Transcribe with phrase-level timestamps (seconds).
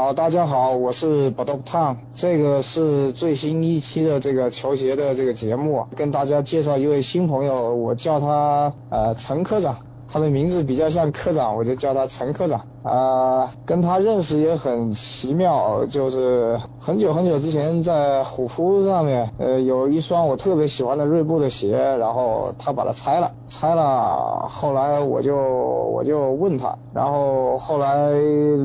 [0.00, 9.76] 好，大家好，我是 Bob Tom，这个是最新一期的这个球鞋的这个节目，跟大家介绍一位新朋友，我叫他呃陈科长。
[10.10, 12.64] 他的名字比较像科长，我就叫他陈科长。
[12.82, 28.12] 啊，跟他认识也很奇妙，就是很久很久之前在虎扑上面，呃，有一双我特别喜欢的锐步的鞋，然后他把它拆了，拆了，后来我就我就问他，然后后来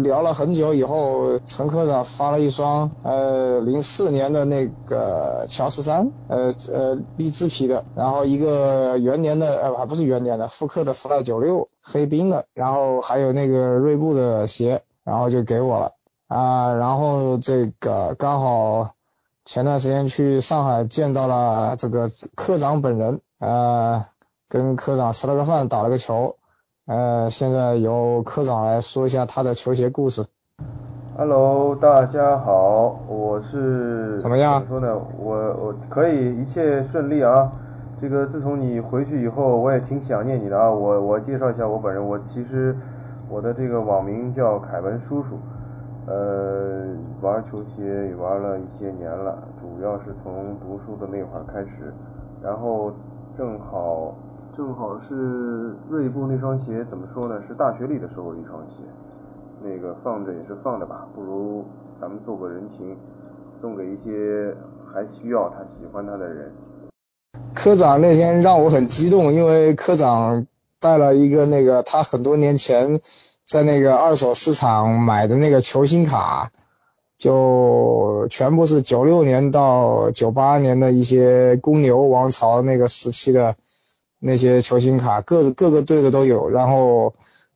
[0.03, 14.13] 聊了很久以后，陈科长发了一双呃零四年的那个乔十三，呃呃荔枝皮的，然后一个元年的呃还不是元年的复刻的 Fly 九六黑冰的，然后还有那个锐步。
[14.13, 15.93] 的鞋，然后就给我了
[16.27, 18.91] 啊，然后这个刚好
[19.43, 24.05] 前段时间去上海见到了这个科长本人，呃，
[24.47, 26.35] 跟科长吃了个饭，打了个球，
[26.85, 30.23] 呃，现在由科长来说一下他的球鞋故事。
[31.17, 34.63] Hello，大家好，我是怎么样？
[34.63, 35.01] 怎么说呢？
[35.17, 37.51] 我我可以一切顺利啊。
[38.03, 40.69] 这个自从你回去以后，我也挺想念你的啊。
[40.69, 42.75] 我我介绍一下我本人，我其实。
[43.29, 45.39] 我的这个网名叫凯文叔叔，
[46.05, 51.93] 呃，玩球鞋也玩了一些年了，主要是从读书的那会儿开始，
[52.43, 52.91] 然后
[53.37, 54.13] 正好
[54.53, 57.41] 正好是锐步那双鞋，怎么说呢？
[57.47, 58.83] 是大学里的时候一双鞋，
[59.63, 61.63] 那个放着也是放着吧，不如
[62.01, 62.97] 咱们做个人情，
[63.61, 64.53] 送给一些
[64.93, 66.51] 还需要他喜欢他的人。
[67.53, 70.45] 科长那天让我很激动，因为科长。
[70.79, 72.99] 带了一个那个他很多年前
[73.45, 76.51] 在那个二手市场买的那个球星卡，
[77.17, 83.55] 就全部是九六年到九八年的一些公牛王朝那个时期的
[84.19, 86.49] 那些球星卡，各各个队的都有。
[86.49, 87.13] 然后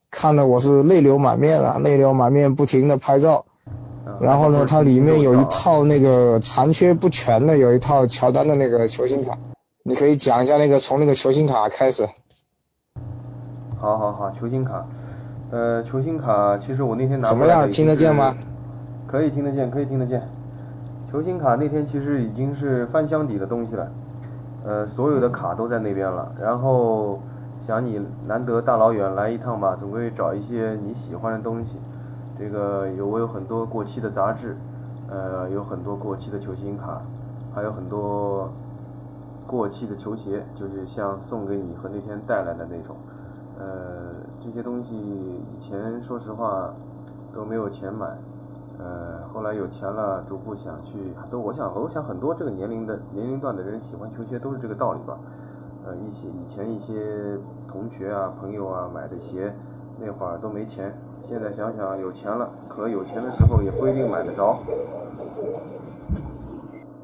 [0.10, 3.44] 看的我是泪流满面了，泪流满面，不停的拍照。
[4.22, 9.38] 然后呢，它里面有一套那个残缺不全的，有一套乔丹的那个球星卡，
[9.88, 12.06] 你可以讲一下那个从那个球星卡开始。
[13.80, 14.86] 好好好，球星卡，
[15.50, 17.72] 呃，球星卡，其实我那天拿怎么样？
[17.72, 18.36] 听得见吗？
[19.08, 20.22] 可以听得见，可以听得见。
[21.10, 23.90] 球星卡那天其实已经是翻箱底的东西了，
[24.66, 26.34] 呃，所有的卡都在那边了。
[26.38, 27.22] 然后
[27.66, 31.70] 想你难得大老远来一趟吧，总归找一些你喜欢的东西。
[32.38, 34.58] 这个有我有很多过期的杂志，
[35.10, 37.02] 呃，有很多过期的球星卡，
[37.56, 38.52] 还有很多
[39.48, 42.96] 过期的球鞋，就是像送给你和那天带来的那种。
[43.58, 44.14] 呃，
[44.44, 46.72] 这些东西以前说实话
[47.34, 48.06] 都没有钱买，
[48.78, 51.00] 呃，后来有钱了，逐步想去，
[51.32, 55.18] 都我想，我想很多这个年龄的年龄段的人喜欢球鞋都是这个道理吧。
[55.86, 59.54] 呃，一些以前一些同学啊、朋友啊买的鞋，
[60.00, 60.94] 那会儿都没钱，
[61.28, 64.60] 现在想想有钱了，可有钱的时候也不一定买得着。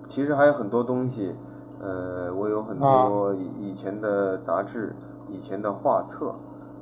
[0.08, 1.34] 其实还有很多东西，
[1.84, 4.96] 呃，我有很多以前的杂志。
[5.30, 6.36] 以前的画册，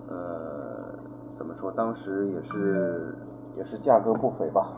[0.10, 0.92] 呃，
[1.38, 1.72] 怎么说？
[1.72, 3.16] 当时也是
[3.56, 4.74] 也是价格不菲吧，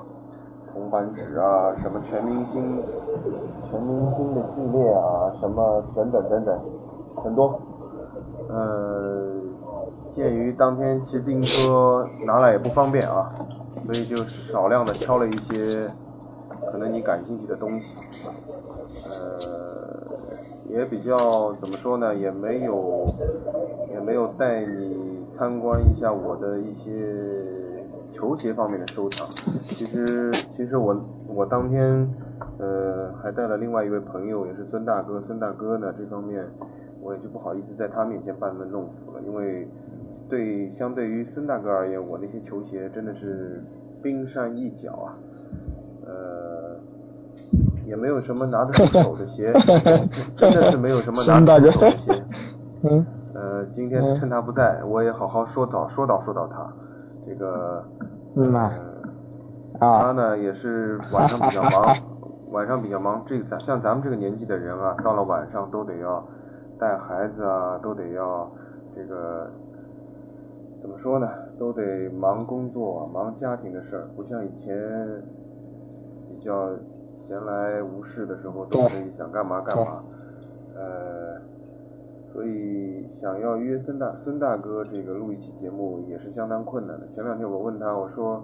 [0.72, 2.84] 铜版纸啊，什么全明星、
[3.68, 6.60] 全明星的系列啊，什么等等等等，
[7.16, 7.60] 很多。
[8.50, 9.42] 呃，
[10.14, 13.28] 鉴于当天骑自行车拿来也不方便啊，
[13.72, 15.88] 所以就少量的挑了一些
[16.70, 18.30] 可能你感兴趣的东西，
[19.08, 19.63] 呃。
[20.70, 21.16] 也比较
[21.60, 23.06] 怎么说呢，也没有
[23.92, 26.92] 也没有带你参观一下我的一些
[28.14, 29.28] 球鞋方面的收藏。
[29.28, 30.96] 其实其实我
[31.36, 32.08] 我当天
[32.58, 35.22] 呃还带了另外一位朋友，也是孙大哥。
[35.28, 36.46] 孙大哥呢这方面
[37.02, 39.68] 我也就不好意思在他面前班门弄斧了，因为
[40.30, 43.60] 对相对于孙大哥而言，我那些球鞋真的是
[44.02, 45.14] 冰山一角啊，
[46.06, 46.53] 呃。
[47.86, 49.52] 也没有什么拿得出手的鞋，
[50.38, 52.24] 真的是没有什么拿得出手的鞋。
[52.84, 53.06] 嗯。
[53.36, 56.72] 呃，今天趁他不在，我也好好说道说道说道他。
[57.26, 57.84] 这个。
[58.36, 58.70] 嗯啊。
[59.80, 61.96] 他呢也是晚上比较忙，
[62.52, 63.24] 晚上比较忙。
[63.28, 66.24] 这咱像咱们这个年纪的人啊，到了晚上都得要
[66.80, 68.48] 带孩子啊，都得要
[68.96, 69.50] 这个
[70.80, 71.28] 怎么说呢？
[71.58, 75.24] 都得忙工作、忙家庭的事儿，不像以前
[76.30, 76.70] 比较。
[77.28, 80.04] 闲来无事的时候都可以想干嘛干嘛，
[80.76, 81.40] 呃，
[82.34, 87.08] 所以想要约孙大孙大哥这个录一期节目也是相当困难的。
[87.16, 88.44] 前两天我问他，我说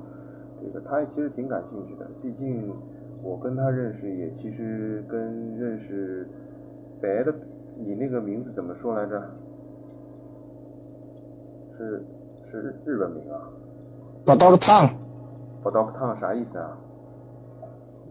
[0.61, 2.73] 这个他也其实挺感兴趣的，毕竟
[3.23, 6.27] 我跟他认识也其实跟认识
[7.01, 7.33] 别的，
[7.77, 9.21] 你那个名字怎么说来着？
[11.77, 12.03] 是
[12.51, 13.39] 是日日本名啊？
[14.25, 14.87] 把刀个烫。
[15.61, 16.77] b o d o t o 啥意思啊？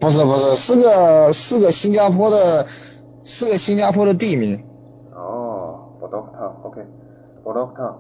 [0.01, 2.65] 不是不是，是个是个新加坡的，
[3.23, 4.65] 是个新加坡的地名。
[5.13, 6.81] 哦 b o d o k t o w n o k
[7.43, 7.99] b o d o k t o w n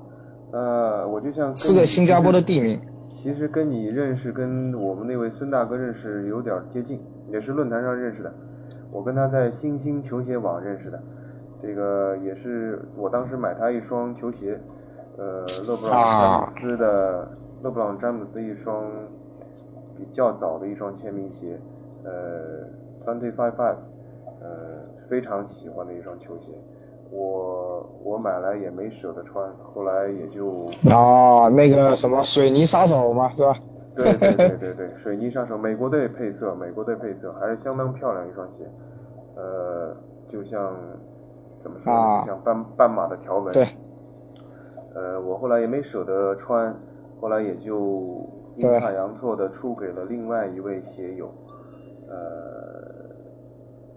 [0.50, 2.80] 呃，我就像是个新加坡的地名。
[3.22, 7.00] 其实跟你认识，跟我们那位孙大哥认识有点接近，
[7.32, 8.32] 也是论坛上认识的。
[8.92, 11.02] 我跟他在新星球鞋网认识的，
[11.60, 14.52] 这个也是我当时买他一双球鞋，
[15.18, 17.28] 呃，勒布朗詹姆斯的，
[17.62, 18.82] 勒布朗詹姆斯一双
[19.96, 21.60] 比较早的一双签名鞋，
[22.04, 22.66] 呃
[23.04, 23.76] ，Twenty Five Five，
[24.40, 24.70] 呃，
[25.08, 26.52] 非常喜欢的一双球鞋。
[27.10, 30.64] 我我买来也没舍得穿，后来也就
[30.94, 33.56] 啊，那个什么水泥杀手嘛，是吧？
[33.96, 38.52] 对对对对对，水泥杀手，美国队配色，美国队配色还是相当漂亮一双鞋，
[39.34, 39.96] 呃，
[40.30, 40.76] 就像
[41.60, 42.24] 怎么说呢？
[42.26, 43.52] 像斑斑马的条纹。
[43.52, 43.66] 对。
[44.94, 46.74] 呃，我后来也没舍得穿，
[47.20, 51.30] 后来也就阴差阳错的出给了另外一位鞋友，
[52.08, 53.06] 呃。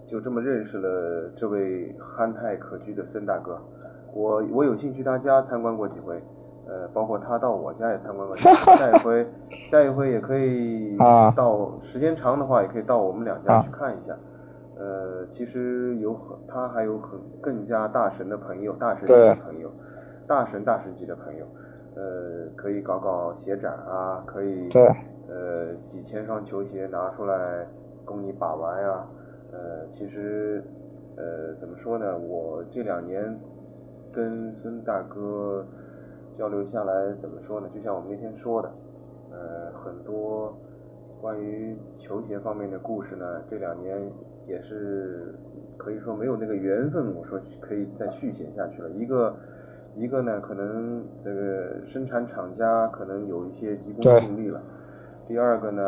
[0.08, 3.58] 就这么认识了这位憨态可掬的孙大哥，
[4.12, 6.22] 我我有幸去他家参观过几回，
[6.68, 9.26] 呃，包括他到我家也参观过，下一回
[9.70, 10.98] 下一回也可以
[11.34, 14.14] 到，时间长的话也可以到我们两家去看一下，
[14.78, 19.72] 呃，其实有很他还有很更加大神的朋友，大神级的朋友，
[20.26, 21.46] 大神大神级的朋友，
[21.94, 24.68] 呃，可以搞搞鞋展啊，可以
[25.26, 27.66] 呃几千双球鞋拿出来
[28.04, 29.06] 供你把玩呀。
[29.54, 30.64] 呃，其实，
[31.14, 32.18] 呃，怎么说呢？
[32.18, 33.38] 我这两年
[34.10, 35.62] 跟孙大哥
[36.38, 37.68] 交流下来，怎么说呢？
[37.74, 38.70] 就像我们那天说的，
[39.30, 40.56] 呃，很多
[41.20, 44.10] 关于球鞋方面的故事呢，这两年
[44.46, 45.34] 也是
[45.76, 48.88] 可以说没有那个缘分，我说可以再续写下去了。
[48.88, 49.36] 一个
[49.94, 54.62] 一个呢，可能这个生产厂家可能有一些急功近利了。
[55.28, 55.82] 第二个呢，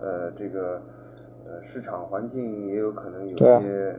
[0.00, 0.80] 呃，这个。
[1.50, 3.98] 呃，市场环境也有可能有些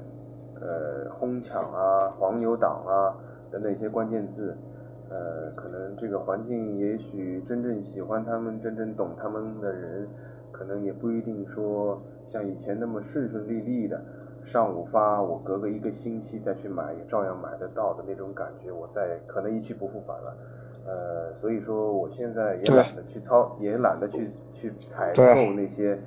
[0.61, 3.17] 呃哄抢啊、黄牛党啊
[3.49, 4.55] 等等一些关键字，
[5.09, 10.07] 呃，可能这个环境也许真正喜欢他们、真正懂他们的人，
[10.51, 11.99] 可能也不一定说
[12.31, 13.99] 像以前那么顺顺利利的，
[14.45, 20.37] 上午发我隔个一个星期再去买也照样买得到的那种感觉，我再可能一去不复返了。
[20.85, 25.23] 呃，所以说我现在也懒得去操，也懒得去去采购
[25.53, 25.97] 那些。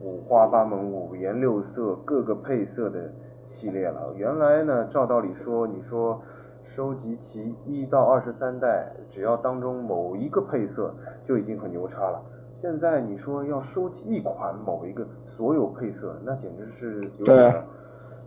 [0.00, 3.10] 五花八门、五颜六色、各个配色的
[3.50, 4.12] 系列了。
[4.16, 6.20] 原来呢，照道理说，你说
[6.64, 10.94] 收集其一到二十三代，只要当中某一个配色
[11.24, 12.20] 就已经很牛叉了。
[12.60, 17.62] 现在你说要收集一款某一个所有配色，那简直是有点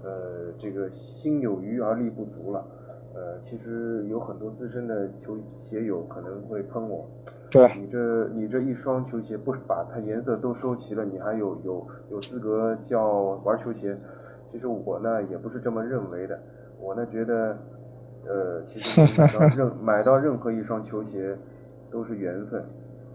[0.04, 2.64] 呃，这个心有余而力不足了。
[3.16, 7.06] 呃，其实有很多资深的球鞋友可能会喷我。
[7.50, 13.08] 对，你这你这一双球鞋不把它颜色都收齐了，你还有有有资格叫
[13.44, 13.98] 玩球鞋？
[14.52, 16.38] 其实我呢也不是这么认为的，
[16.80, 17.58] 我呢觉得，
[18.26, 21.38] 呃，其实买到 任买到任何一双球鞋
[21.90, 22.62] 都是缘分，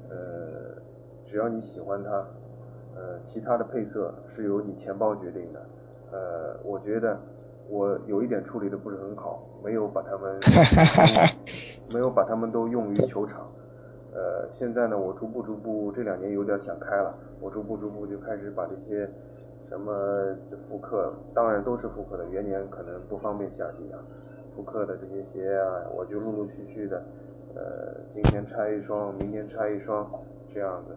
[0.08, 0.16] 呃，
[1.26, 2.10] 只要你喜欢它，
[2.94, 5.60] 呃，其他的配色是由你钱包决定的，
[6.10, 7.18] 呃，我觉得
[7.68, 10.38] 我有一点处理的不是很好，没有把它们
[11.92, 13.46] 没有把它们都用于球场。
[14.14, 19.08] 呃现在呢我逐步逐步这两年有点想开了我逐步逐步就开始把这些
[19.68, 20.36] 什么
[20.68, 23.98] 复刻当然都是复刻的元年可能不方便下地啊
[24.54, 27.02] 复刻的这些鞋啊我就陆陆续续的
[27.54, 30.08] 呃今天拆一双明天拆一双
[30.54, 30.96] 这样子。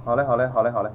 [0.00, 0.90] 好嘞，好嘞，好嘞，好嘞。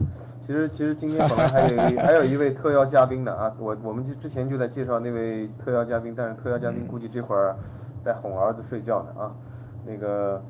[0.47, 7.55] 其实，其实今天本来还有 还有一位特邀嘉宾的啊，我我们就之前就在介绍那位特邀嘉宾，但是特邀嘉宾估计这会儿
[8.03, 9.31] 在哄儿子睡觉呢啊。
[9.85, 10.41] 那个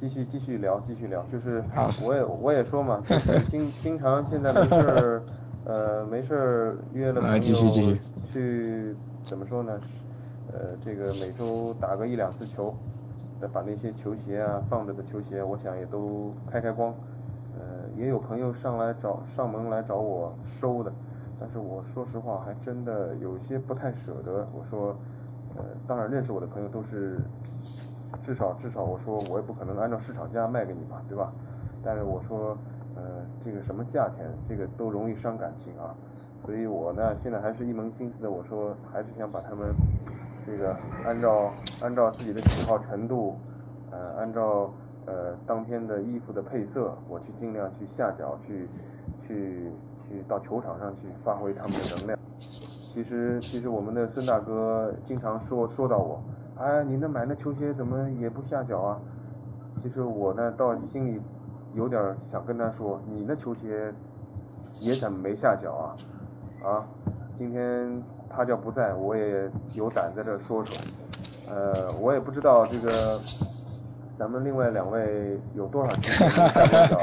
[0.00, 1.62] 继续继续聊，继续聊，就是
[2.04, 3.00] 我也我也说嘛，
[3.52, 5.22] 经经常现在没事儿
[5.64, 7.38] 呃没事儿约了朋友
[8.32, 9.78] 去怎么说呢？
[10.52, 12.74] 呃，这个每周打个一两次球，
[13.40, 16.92] 再把那些球鞋啊放着的球鞋，我想也都开开光。
[18.00, 20.90] 也有朋友上来找上门来找我收的，
[21.38, 24.48] 但是我说实话还真的有些不太舍得。
[24.54, 24.96] 我说，
[25.54, 27.20] 呃，当然认识我的朋友都是，
[28.24, 31.30] 至少至少我说我也不可能按照市场价卖给你嘛，对吧？
[31.84, 32.56] 但是我说，
[32.96, 33.02] 呃，
[33.44, 35.94] 这个什么价钱，这个都容易伤感情啊。
[36.46, 39.74] 所以我呢现在还是一门心思的，我说还是想把他们
[40.46, 41.52] 这个按照
[41.82, 43.36] 按照自己的喜好程度，
[43.90, 44.70] 呃，按照。
[45.06, 48.68] 呃，当天的衣服的配色，我去尽量去下脚，去
[49.26, 49.70] 去
[50.08, 52.18] 去到球场上去发挥他们的能量。
[52.38, 56.22] 其实其实我们的孙大哥经常说说到我，
[56.58, 59.00] 哎，你那买那球鞋怎么也不下脚啊？
[59.82, 61.20] 其实我呢，倒心里
[61.74, 63.92] 有点想跟他说，你那球鞋
[64.80, 65.96] 也怎么没下脚啊？
[66.62, 66.86] 啊，
[67.38, 70.86] 今天他叫不在，我也有胆在这说说。
[71.52, 73.49] 呃，我也不知道这个。
[74.20, 77.00] 咱们另外两位有多少天没下过脚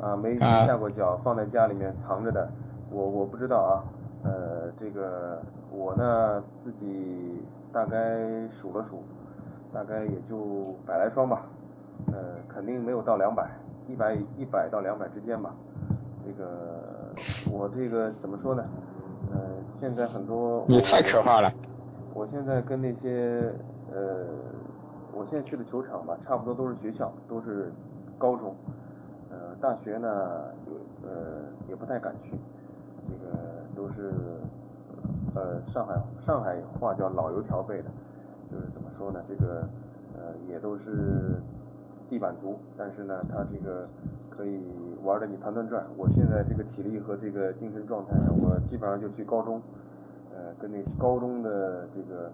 [0.00, 0.16] 啊？
[0.16, 2.48] 没下过脚，放在家里面藏着的，
[2.90, 3.84] 我我不知道啊。
[4.22, 5.38] 呃，这个
[5.70, 7.98] 我呢自己大概
[8.58, 9.02] 数了数，
[9.70, 11.42] 大概也就百来双吧。
[12.06, 12.18] 呃，
[12.48, 13.46] 肯定没有到两百，
[13.86, 15.54] 一百一百到两百之间吧。
[16.24, 17.12] 这个
[17.52, 18.64] 我这个怎么说呢？
[19.30, 19.38] 呃，
[19.78, 21.52] 现在很多你太可怕了。
[22.14, 23.52] 我现在跟那些
[23.92, 24.24] 呃。
[25.12, 27.70] 我现在去的球场吧，差不多都是学校，都是
[28.18, 28.54] 高中，
[29.30, 30.08] 呃，大学呢
[30.66, 32.36] 有呃也不太敢去，
[33.08, 33.36] 这个
[33.74, 34.12] 都是
[35.34, 37.84] 呃上海上海话叫老油条背的，
[38.50, 39.68] 就是怎么说呢，这个
[40.14, 41.40] 呃也都是
[42.08, 43.86] 地板族，但是呢他这个
[44.30, 44.60] 可以
[45.04, 45.84] 玩的你团团转。
[45.96, 49.60] 我现在这个体力和这个精神状态，我基本上就去高中，
[50.34, 52.30] 呃跟那高中的这个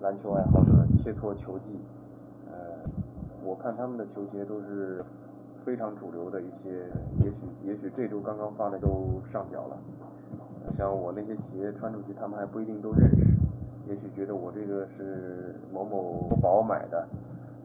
[0.00, 1.78] 篮球爱好者切磋球技。
[3.44, 5.04] 我看他们的球鞋都是
[5.64, 6.70] 非常主流的一些，
[7.24, 9.76] 也许也许这周刚刚发的都上脚了。
[10.76, 13.16] 像我那些鞋穿出去，他们还不一定都认识，
[13.88, 17.08] 也许觉得我这个是某某宝买的，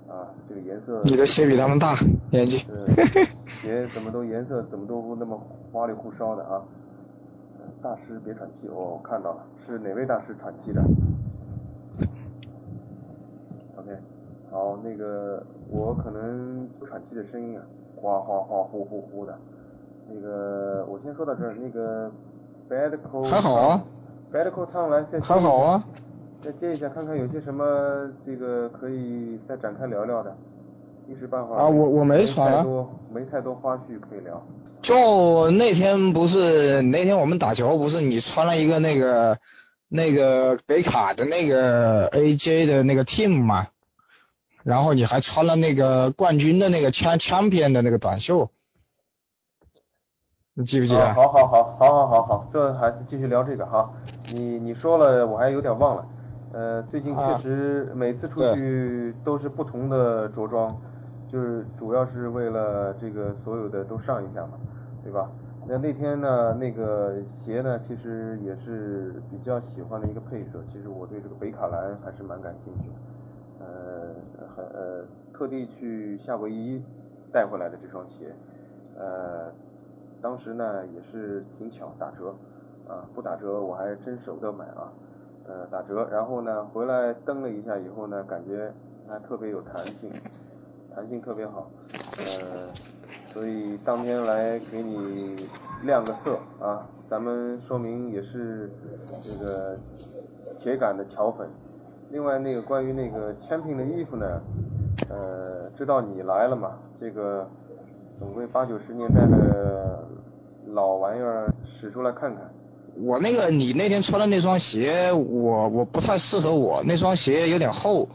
[0.08, 1.02] 啊，这个颜色。
[1.04, 1.94] 你的鞋比他们大，
[2.32, 2.66] 年纪。
[3.48, 5.40] 鞋怎么都颜色怎么都那么
[5.72, 6.64] 花里胡哨的啊？
[7.82, 10.82] 大师别喘气，哦，看到了，是哪位大师喘气的？
[14.54, 19.36] 好，那个我可能喘气的声音啊，哗哗哗，呼呼呼的。
[20.08, 22.12] 那个我先说到这儿，那个
[22.70, 23.84] Bad Co 还好啊
[24.32, 25.84] ，Bad Co 唱来再还好啊，
[26.40, 30.36] 再接一下看看有些什么这个可以再展开聊聊的，
[31.10, 34.40] 一时半会儿啊我我没传太多没太多花絮可以聊。
[34.84, 39.40] 就那天不是那天我们打球不是你穿了一个那个
[39.90, 43.68] 那个北卡的那个 AJ 的那个 team 吗？
[44.64, 48.50] 然后你还穿了那个冠军的那个枪枪片的那个短袖，
[50.54, 51.14] 你记不记得？
[51.14, 53.90] 好好好，好好好好，这还是继续聊这个哈。
[54.34, 56.06] 你你说了，我还有点忘了。
[56.54, 60.70] 呃，最近确实每次出去都是不同的着装，
[61.32, 64.54] 就是主要是为了这个所有的都上一下嘛，
[65.04, 65.30] 对吧？
[65.68, 70.64] 那那天呢，那个鞋呢，其实也是比较喜欢的一个配色。
[70.72, 72.96] 其实我对这个北卡蓝还是蛮感兴趣的。
[74.58, 76.82] 呃，特地去夏威夷
[77.32, 78.34] 带回来的这双鞋，
[78.98, 79.52] 呃，
[80.22, 82.36] 当时呢也是挺巧打折，
[82.88, 84.92] 啊，不打折我还真舍不得买啊，
[85.48, 88.72] 呃，打折，然后呢回来蹬了一下以后呢，感觉
[89.08, 90.12] 还特别有弹性，
[90.96, 91.70] 弹性特别好，
[92.18, 92.70] 呃，
[93.34, 95.36] 所以当天来给你
[95.84, 98.70] 亮个色啊，咱们说明也是
[99.24, 99.78] 这个
[100.60, 101.50] 铁杆的桥粉。
[102.14, 104.40] 另外那个关于那个 Champion 的衣服呢，
[105.10, 106.74] 呃，知道你来了嘛？
[107.02, 107.50] 这个
[108.16, 110.08] 总归八九十年代的
[110.68, 111.52] 老玩意儿
[111.82, 112.54] 使出来看看。
[113.02, 118.08] 我那个你那天穿的那双鞋，我我不太适合我，那双鞋有点厚，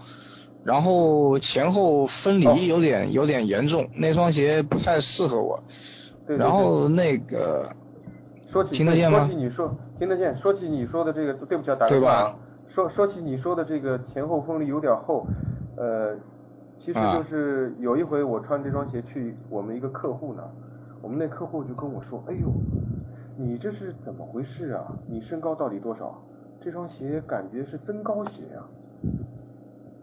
[0.62, 5.58] 然后前后分离有点有点严重，那双鞋不太适合我。
[6.24, 6.36] 对。
[6.36, 7.68] 然后那个。
[8.52, 9.26] 说起听得见吗？
[9.26, 12.36] 说起你说听得见，说起你说的这个，对不起啊，打个岔啊。
[12.78, 15.26] 说说起你说的这个前后风力有点厚，
[15.76, 16.14] 呃，
[16.78, 20.48] 其实就是有一回我穿这双鞋去我们一个客户那，
[21.02, 22.52] 我们那客户就跟我说，哎呦，
[23.36, 24.86] 你这是怎么回事啊？
[25.08, 26.22] 你身高到底多少？
[26.60, 28.62] 这双鞋感觉是增高鞋呀。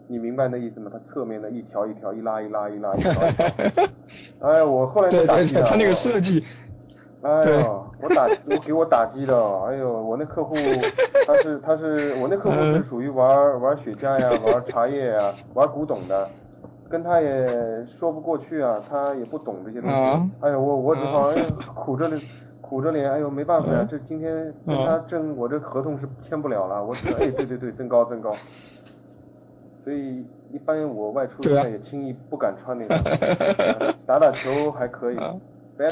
[0.06, 0.90] 你明白那意思吗？
[0.92, 3.10] 它侧面的一条一条，一拉一拉一拉一条。
[4.46, 5.64] 哎，我后来就打击了。
[5.64, 6.44] 它那个设计。
[7.22, 10.54] 哎呦，我打我给我打击了，哎呦，我那客户
[11.26, 16.28] 他是他是我那客户是属于玩玩雪茄呀， 玩茶叶呀，玩古董的，
[16.88, 17.46] 跟他也
[17.98, 19.96] 说不过去啊，他也不懂这些东西。
[20.40, 21.42] 哎呦，我我只好哎
[21.74, 22.20] 苦着脸
[22.60, 28.30] 苦着脸，哎呦没办法呀，这今天跟他挣我这合同是签不了了，我只能哎对对对增高增高，
[29.82, 35.16] 所以一般我外出的话也轻易不敢穿那个， 打打球还可以。
[35.76, 35.88] 对，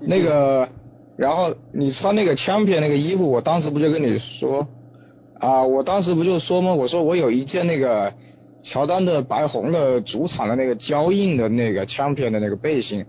[0.00, 0.68] 那个，
[1.16, 4.66] 然后你穿那个 champion 那个衣服，我当时不就跟你说，
[5.38, 6.74] 啊，我当时不就说吗？
[6.74, 8.14] 我说我有一件那个
[8.62, 13.04] 乔丹的白红的主场的那个胶印的那个 champion 的那个背心，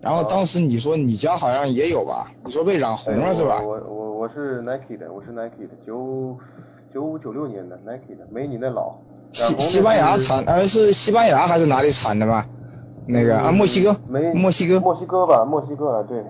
[0.00, 2.32] 然后当时你说你家好像也有吧？
[2.44, 3.62] 你说被染红了是吧？
[3.62, 6.36] 我我我是 Nike 的，我是 Nike 的，九
[6.92, 8.96] 九五九六年的 Nike 的，没你那老。
[9.32, 12.48] 西西班牙产，呃是西班牙还是哪里产的吧？
[13.06, 16.24] 那个啊，墨西哥，没墨西哥，墨西哥吧，墨西哥啊，对，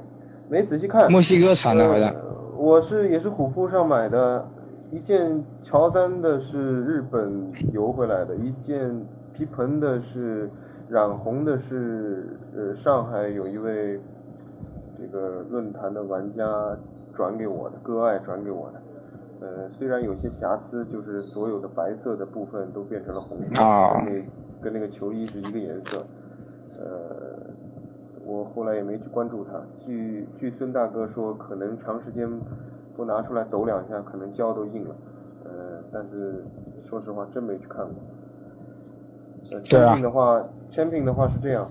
[0.49, 1.11] 没仔细看。
[1.11, 2.15] 墨西哥产的好像。
[2.57, 4.47] 我是也是虎扑上买的，
[4.91, 10.49] 一件乔丹的是日本邮回来的，一件皮蓬的是
[10.89, 14.01] 染红的，是呃上海有一位
[14.97, 16.45] 这个论坛的玩家
[17.15, 18.81] 转给我的，割爱转给我的。
[19.41, 23.63] 呃，虽然有些瑕疵，就是所有的白色的部分都变成了红色，
[24.07, 24.25] 跟那
[24.63, 26.07] 跟那个球衣是一个颜色。
[26.79, 27.37] 呃，
[28.25, 29.61] 我后来也没去关注它。
[29.85, 32.29] 据据孙大哥说，可能长时间
[32.97, 34.95] 不拿出来抖两下，可能胶都硬了。
[35.45, 36.45] 呃，但是
[36.89, 37.95] 说实话，真没去看过。
[39.63, 41.67] 签名的话，签名的话是这样，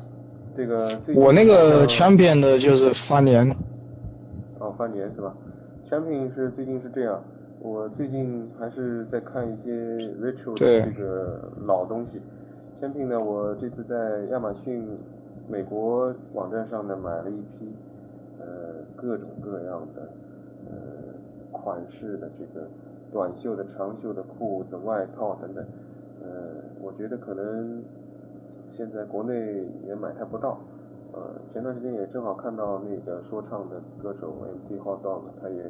[0.56, 0.88] 这个。
[1.16, 3.50] 我那个签名的就是翻年。
[4.60, 5.34] 哦，翻年是吧？
[5.90, 7.22] 签名是最近是这样，
[7.60, 9.72] 我最近还是在看一些
[10.22, 12.22] retro 的这个老东西。
[12.84, 14.86] 签名呢，我这次在亚马逊
[15.48, 17.74] 美国网站上呢买了一批，
[18.38, 20.10] 呃，各种各样的
[20.70, 20.76] 呃
[21.50, 22.68] 款式的这个
[23.10, 25.66] 短袖的、长袖的裤子、外套等等，
[26.22, 27.82] 呃，我觉得可能
[28.76, 30.58] 现在国内也买太不到，
[31.14, 35.62] 呃，前段时间也正好看到那个说唱的歌手 MC Hot Dog，他也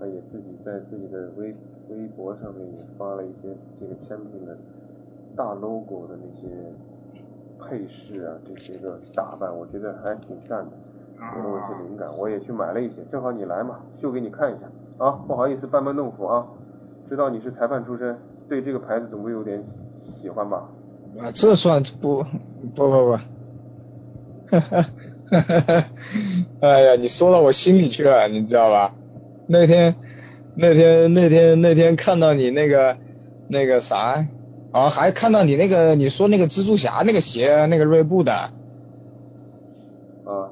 [0.00, 1.54] 他也自己在自己的微
[1.88, 4.58] 微博上面也发了一些这个签名的。
[5.36, 6.48] 大 logo 的那些
[7.58, 10.72] 配饰啊，这些个打扮，我觉得还挺赞的，
[11.34, 12.96] 给了我一些灵感，我也去买了一些。
[13.10, 14.66] 正好你来嘛，秀给你看一下。
[14.98, 16.46] 啊，不好意思，班门弄斧啊，
[17.08, 18.16] 知道你是裁判出身，
[18.48, 19.64] 对这个牌子总归有点
[20.20, 20.68] 喜欢吧？
[21.18, 22.22] 啊，这算不
[22.74, 23.12] 不不不，
[24.50, 24.82] 哈哈
[25.30, 25.84] 哈哈哈！
[26.60, 28.94] 哎呀，你说到我心里去了，你知道吧？
[29.46, 29.94] 那天
[30.54, 32.96] 那天那天那天看到你那个
[33.48, 34.26] 那个啥。
[34.72, 38.32] 哦，还看到你那个，你说那个蜘蛛侠那个鞋，那个锐步的。
[38.32, 38.48] 啊，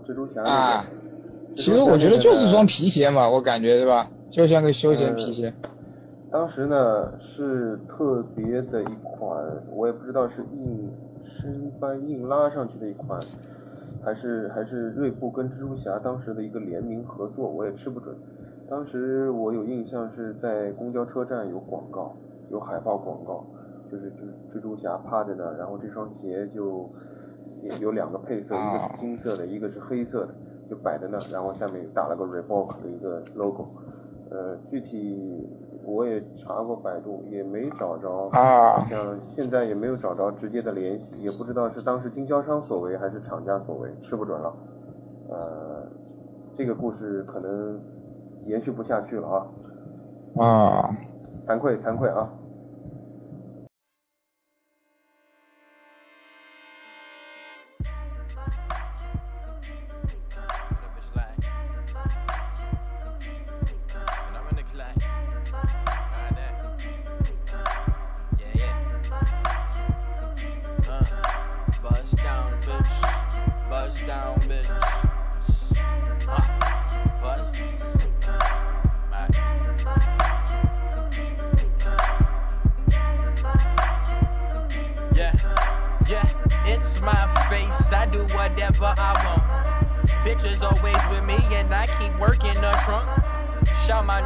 [0.06, 0.42] 蜘蛛侠。
[0.42, 0.84] 啊，
[1.56, 4.10] 其实我觉得就是双皮鞋嘛，我感觉对吧？
[4.28, 5.52] 就像个休闲皮鞋。
[6.30, 10.90] 当时呢是特别的一款，我也不知道是硬
[11.40, 13.18] 生搬硬拉上去的一款，
[14.04, 18.14] 还是还是锐步跟蜘蛛侠当时的一个联名合作，我也吃不准。
[18.68, 22.14] 当时我有印象是在公交车站有广告，
[22.52, 23.44] 有海报广告。
[23.90, 26.86] 就是蜘蜘蛛侠趴在那儿，然后这双鞋就
[27.80, 30.34] 有两个配色，一个是金色的，一个是黑色的，
[30.68, 33.66] 就摆在那儿，然后下面打了个 Reebok 的一个 logo。
[34.30, 35.44] 呃，具体
[35.84, 38.30] 我也查过百度，也没找着，
[38.88, 44.54] 像现在也没有找着直接的联系，也不知道是当时经销商所为还是厂家所为，吃不准了。
[45.28, 45.84] 呃，
[46.56, 47.80] 这个故事可能
[48.46, 49.46] 延续不下去了啊。
[50.38, 50.96] 啊。
[51.48, 52.30] 惭愧惭愧啊。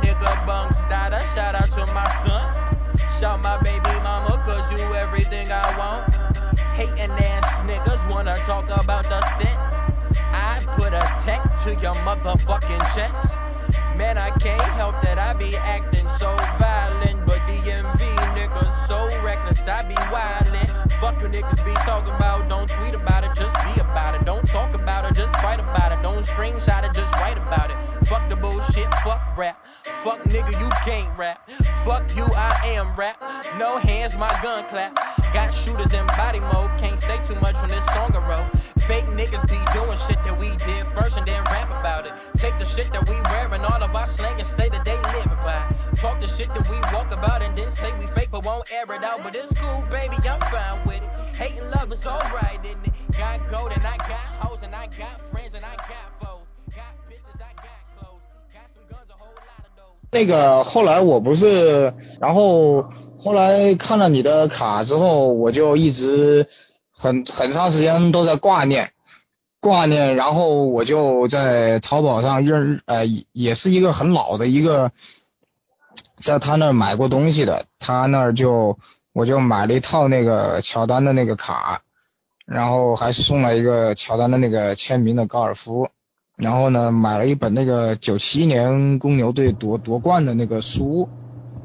[0.03, 0.79] nigga Bunks
[1.35, 2.65] Shout out to my son.
[3.19, 6.15] Shout my baby mama, cause you everything I want.
[6.75, 9.59] Hating ass niggas wanna talk about the scent.
[10.33, 13.37] I put a tech to your motherfucking chest.
[13.97, 17.27] Man, I can't help that I be acting so violent.
[17.27, 17.99] But DMV
[18.35, 20.93] niggas so reckless, I be wildin'.
[21.01, 24.25] Fuck you niggas be talking about, don't tweet about it, just be about it.
[24.25, 26.03] Don't talk about it, just fight about it.
[26.03, 27.77] Don't screenshot it, just write about it.
[28.07, 29.59] Fuck the bullshit, fuck rap.
[30.05, 31.49] Fuck nigga, you can't rap.
[31.83, 33.17] Fuck you, I am rap.
[33.59, 34.95] No hands, my gun clap.
[35.33, 38.45] Got shooters in body mode, can't say too much on this song row.
[38.81, 42.13] Fake niggas be doing shit that we did first and then rap about it.
[42.37, 44.93] Take the shit that we wear and all of our slang and say that they
[44.93, 45.75] live by.
[45.97, 48.85] Talk the shit that we walk about and then say we fake but won't air
[48.85, 49.23] it out.
[49.23, 51.09] But it's cool, baby, I'm fine with it.
[51.35, 52.44] Hating love is alright,
[60.15, 66.47] 那个后来我不是，然后后来看了你的卡之后，我就一直
[66.93, 68.93] 很很长时间都在挂念，
[69.59, 74.93] 挂念，然后我就在淘宝上认，呃，也是一个很老的一个，
[76.17, 78.79] 在他那儿买过东西的，他那儿就
[79.13, 81.83] 我就买了一套那个乔丹的那个卡，
[82.47, 85.89] 然后还送了一个乔丹的那个签名的高尔夫。
[86.37, 91.09] 然后呢，买了一本那个九七年公牛队夺夺冠的那个书。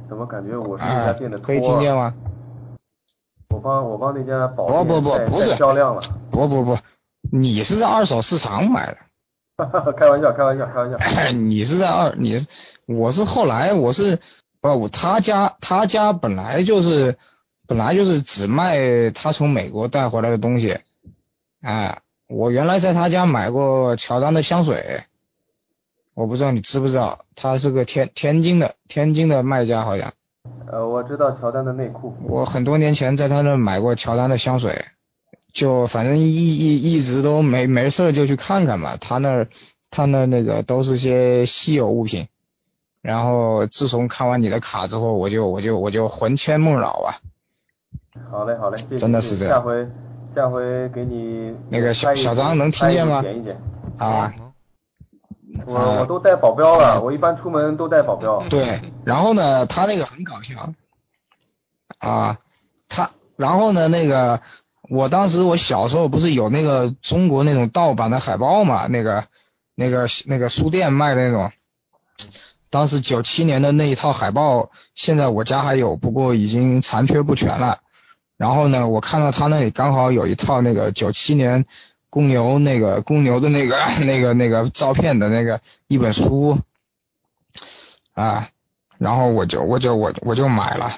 [0.08, 2.13] 怎么感觉我是那家店的托、可以听见吗？
[3.49, 6.01] 我帮我帮那家保不不不不是销量了。
[6.29, 6.77] 不不不，
[7.32, 8.97] 你是在二手市场买的。
[9.97, 10.97] 开玩笑开玩笑开玩笑。
[11.34, 12.47] 你是在二你是
[12.86, 14.19] 我是后来我是
[14.62, 17.17] 不我他家他家本来就是
[17.67, 20.77] 本来就是只卖他从美国带回来的东西，
[21.62, 22.01] 哎。
[22.30, 25.02] 我原来在他家买过乔丹的香水，
[26.13, 30.13] 我不知道你知不知道，他是个天天津的天津的卖家好像。
[30.72, 32.15] 呃，我知道乔丹的内裤。
[32.22, 34.86] 我很多年前在他那买过乔丹的香水，
[35.52, 38.96] 就反正一一一直都没没事就去看看嘛。
[38.98, 39.48] 他那
[39.89, 42.28] 他那那个都是些稀有物品，
[43.02, 47.18] 然后自从看完你的卡之后，我就我就我就魂牵梦绕啊。
[48.30, 48.98] 好嘞好嘞。
[48.98, 49.56] 真的是这样。
[49.56, 49.88] 下回。
[50.36, 53.22] 下回给你那个小小张能听见吗？
[53.22, 53.62] 点一点
[53.98, 54.34] 啊，
[55.65, 58.48] 我我都带保镖了，我一般出门都带保镖。
[58.50, 60.72] 对，然后呢，他那个很搞笑
[62.00, 62.39] 啊，
[62.88, 64.42] 他然后呢，那个
[64.89, 69.26] 我当时我小时候不是有那个中国那种盗版的海报嘛，那个
[69.76, 71.52] 那个那个书店卖的那种，
[72.70, 77.80] 当时九七年的那一套海报，现在我家还有，不过已经残缺不全了。
[78.39, 81.65] 然后呢，我看到他那里刚好有一套那个九七年
[82.10, 83.75] 公牛那个公牛的那个
[84.06, 86.58] 那个那个照片的那个一本书
[88.13, 88.47] 啊，
[88.97, 90.93] 然后我就我就我我就买了，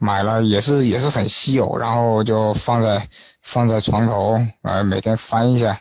[0.00, 3.06] 买了也是也是很稀有，然后就放在
[3.42, 5.80] 放在床头，呃每天翻一下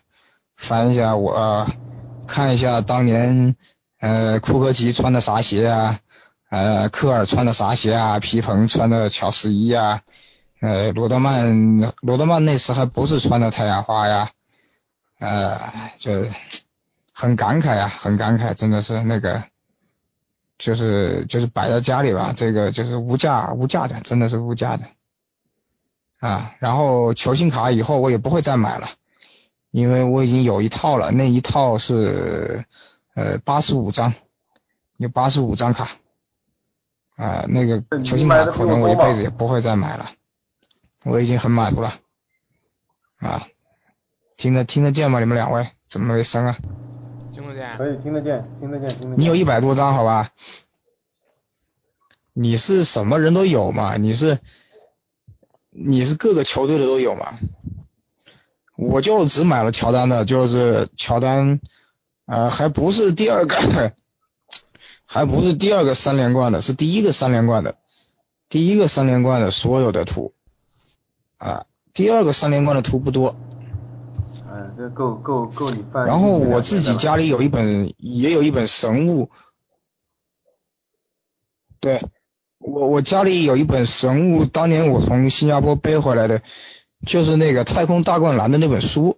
[0.58, 1.66] 翻一下我
[2.28, 3.56] 看一下当年
[4.02, 6.00] 呃库克奇穿的啥鞋啊，
[6.50, 10.02] 呃科尔穿的啥鞋啊，皮蓬穿的乔十一啊。
[10.62, 14.30] 呃，罗德曼，罗德曼那时还不是穿的太阳花呀，
[15.18, 15.60] 呃，
[15.98, 16.12] 就
[17.12, 19.44] 很感慨啊，很感慨，真的是那个，
[20.60, 24.86] 就是就是摆在家里吧，这个就是无价无价的，真的是无价的
[26.20, 26.54] 啊。
[26.60, 28.88] 然后球星卡以后我也不会再买了，
[29.72, 32.66] 因为我已经有一套了，那一套是
[33.16, 34.14] 呃八十五张，
[34.98, 35.88] 有八十五张卡
[37.16, 40.12] 啊，那个球星卡可能我一辈子也不会再买了。
[41.04, 41.94] 我已经很满足了，
[43.18, 43.48] 啊，
[44.38, 45.20] 听得听得见吗？
[45.20, 46.58] 你们两位怎么没声啊？
[47.34, 47.76] 听得见。
[47.78, 49.20] 可以听得见，听得见，听得见。
[49.20, 50.32] 你有一百多张，好吧？
[52.34, 53.98] 你是什么人都有嘛？
[53.98, 54.40] 你是
[55.72, 57.34] 你是各个球队的都有嘛？
[58.78, 61.60] 我就只买了乔丹的，就是乔丹，
[62.26, 63.58] 呃，还不是第二个，
[65.06, 67.78] 还不是第二个三连冠的，是第一个三连冠的，
[68.50, 70.36] 第一个三连冠的所有的图。
[71.42, 73.36] 啊，第二个三连冠的图不多，
[74.48, 76.06] 嗯，这够够够你办。
[76.06, 79.32] 然后我自己家里有一本，也有一本神物，
[81.80, 82.00] 对
[82.60, 86.44] 我我家里有一本神物，当年我从新加坡背回来的，
[87.08, 89.18] 就是那个太空大灌篮的那本书，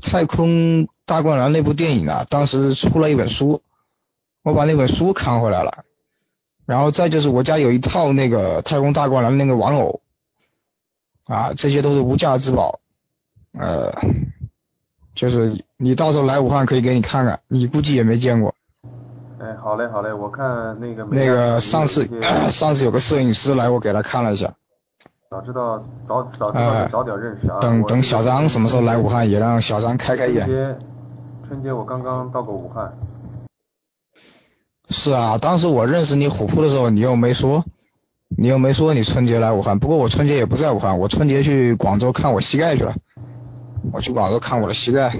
[0.00, 3.60] 太空大灌篮那部电影啊，当时出了一本书，
[4.42, 5.84] 我把那本书扛回来了，
[6.64, 10.00] 然后再就是我家有一套那个太空大灌篮那个玩偶。
[11.28, 12.80] 啊，这些都是无价之宝，
[13.58, 13.92] 呃，
[15.14, 18.54] 就是你到时候来武汉可以给你看看，你估计也没见过。
[19.38, 22.08] 哎，好嘞好嘞，我看那个那个上次
[22.50, 24.54] 上次有个摄影师来，我给他看了一下。
[25.28, 27.58] 早知道早早知道早点认识啊。
[27.60, 30.46] 等等小张什么时候来武汉，也让小张开开眼。
[30.46, 30.78] 春节
[31.48, 32.96] 春节我刚刚到过武汉。
[34.88, 37.64] 是啊，当时我认识你虎扑的时候，你又没说，
[38.28, 39.78] 你又没说你春节来武汉。
[39.78, 42.92] 不过我春节也不在武汉，我春节去广州看我膝盖去了。
[43.92, 45.12] 我去广州看我的膝盖。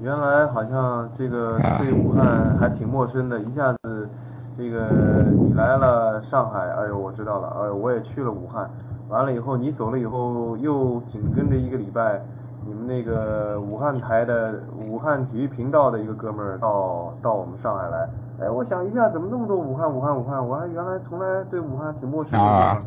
[0.00, 4.08] 原来好像这个对武汉还挺陌生的，一下子
[4.56, 4.88] 这个
[5.32, 8.68] 你来了上海，哎呦我知道了，哎呦我也去了武汉，
[9.08, 12.20] 完了以后你走了以后又紧跟着一个礼拜，
[12.66, 18.08] 你们那个武汉台的武汉体育频道的一个哥们儿到到我们上海来，
[18.42, 22.38] 哎我想一下怎么那么多武汉武汉武汉，我还原来从来对武汉挺陌生的。
[22.40, 22.80] 啊。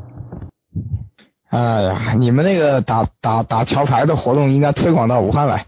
[1.49, 5.65] 哎呀，你们那个打打打桥牌的活动应该推广到武汉来。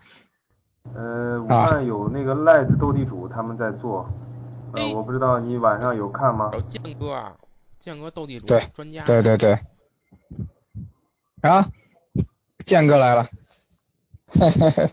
[0.93, 4.09] 呃，武汉有那个赖子斗地主他们在做，
[4.73, 6.51] 呃，我不知道你晚上有看吗？
[6.67, 7.33] 建哥啊，
[7.79, 9.03] 建哥斗地主专家。
[9.05, 9.57] 对对对。
[11.41, 11.67] 啊，
[12.65, 13.27] 建哥来了。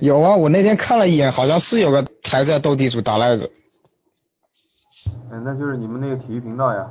[0.00, 3.50] 有啊，我那天看了一眼，好像是有个台在斗地主打赖子。
[5.30, 6.90] 嗯，那就是你们那个体育频道呀。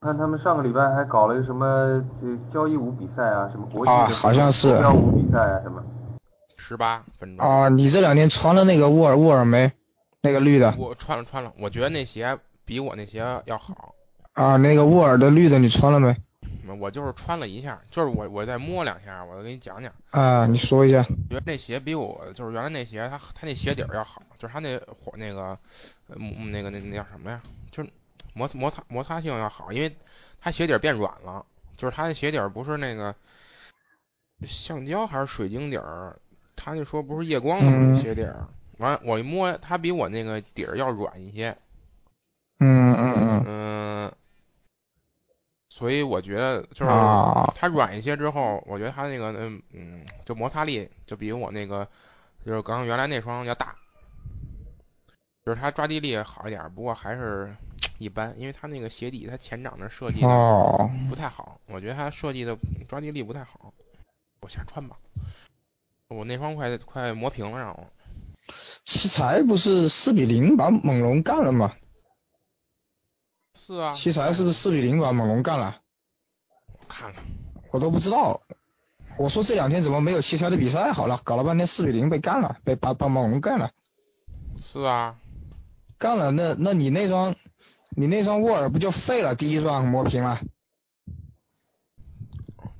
[0.00, 5.82] 看他们上个礼拜还搞了一个什么这交谊舞比赛啊，什么国际的交舞比赛啊什么。
[6.56, 7.68] 十八分钟啊！
[7.68, 9.72] 你这两天穿了那个沃尔沃尔没？
[10.22, 10.74] 那个绿的。
[10.78, 13.94] 我穿了穿了，我觉得那鞋比我那鞋要好。
[14.32, 16.16] 啊，那个沃尔的绿的你穿了没？
[16.74, 19.92] 我就是穿了一下，就是我我再摸两下，我再给你讲讲。
[20.10, 21.02] 啊，你说一下。
[21.02, 25.58] 觉得那鞋比我就是原来那鞋，它它那鞋底儿要好，就是它那火那个
[26.08, 27.42] 那个那那叫什么呀？
[27.70, 27.90] 就是
[28.34, 29.96] 摩摩擦摩擦性要好，因为
[30.40, 31.44] 它鞋底变软了，
[31.76, 33.14] 就是它的鞋底不是那个
[34.46, 36.16] 橡胶还是水晶底儿。
[36.62, 41.56] 他就说不是夜光的鞋底儿，完我一摸，它比我那个底儿要软一些。
[42.58, 42.94] 嗯。
[42.94, 43.29] 嗯。
[45.80, 46.90] 所以我觉得就是
[47.56, 51.88] 它软一些之后，我觉得它那个嗯嗯，就摩擦力就比我那个
[52.44, 53.74] 就是刚原来那双要大，
[55.42, 57.56] 就是它抓地力好一点，不过还是
[57.96, 62.54] 一般，因为它那个鞋底它前掌那设计的不太好，我觉得它设计的
[62.86, 63.72] 抓地力不太好。
[64.42, 64.96] 我先穿吧。
[66.08, 67.86] 我那双快快磨平了，让我。
[68.84, 71.72] 奇才不是四比零把猛龙干了吗？
[73.70, 73.92] 是啊。
[73.92, 75.80] 奇才是不是四比零把猛龙干了？
[76.72, 77.22] 我看了。
[77.72, 78.40] 我都不知道。
[79.16, 80.92] 我说这两天怎么没有奇才的比赛？
[80.92, 83.70] 好了，搞了半天四比零被干了，被把把猛龙干了。
[84.60, 85.14] 是啊。
[85.98, 87.36] 干了，那那你那双，
[87.90, 89.36] 你那双沃尔不就废了？
[89.36, 90.40] 第一双磨平了。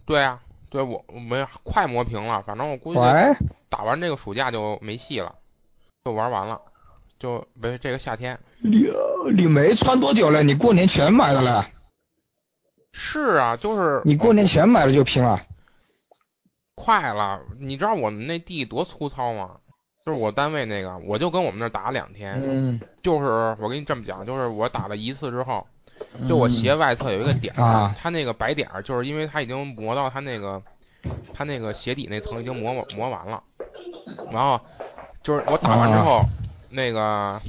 [0.04, 0.42] 对啊。
[0.70, 3.00] 对我我们快磨平了，反正我估计
[3.68, 5.34] 打完这个暑假就没戏了，
[6.04, 6.60] 就玩完了，
[7.20, 8.36] 就没这个夏天。
[8.58, 8.90] 你
[9.36, 10.42] 你没穿多久了？
[10.42, 11.64] 你过年前买的了？
[12.92, 15.40] 是啊，就是你过年前买的就拼了。
[16.74, 19.58] 快了，你知道我们那地多粗糙吗？
[20.04, 22.42] 就是我单位那个，我就跟我们那打两天。
[22.44, 22.80] 嗯。
[23.02, 25.64] 就是我跟你这么讲，就是我打了一次之后。
[26.26, 30.62] 就我鞋外侧有一个点儿，它那个白点儿，就是因为它已经磨到它那个，
[31.34, 33.42] 它那个鞋底那层已经磨磨完了，
[34.32, 34.58] 然后
[35.22, 36.24] 就是我打完之后，
[36.70, 37.40] 那个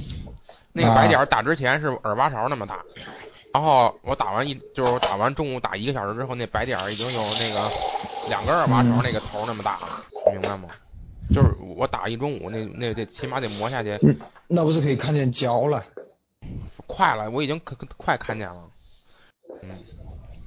[0.72, 2.84] 那个白点打之前是耳挖勺那么大，
[3.54, 7.70] 然后我打完一就是打完中午打一个小时之后，那白点已经有那个
[8.28, 10.68] 两个耳挖勺那个头那么大了，明白吗？
[11.32, 13.98] 就是我打一中午，那那得起码得磨下去，
[14.48, 15.84] 那不是可以看见胶了？
[16.86, 18.64] 快了，我已经可快看见了。
[19.62, 19.78] 嗯，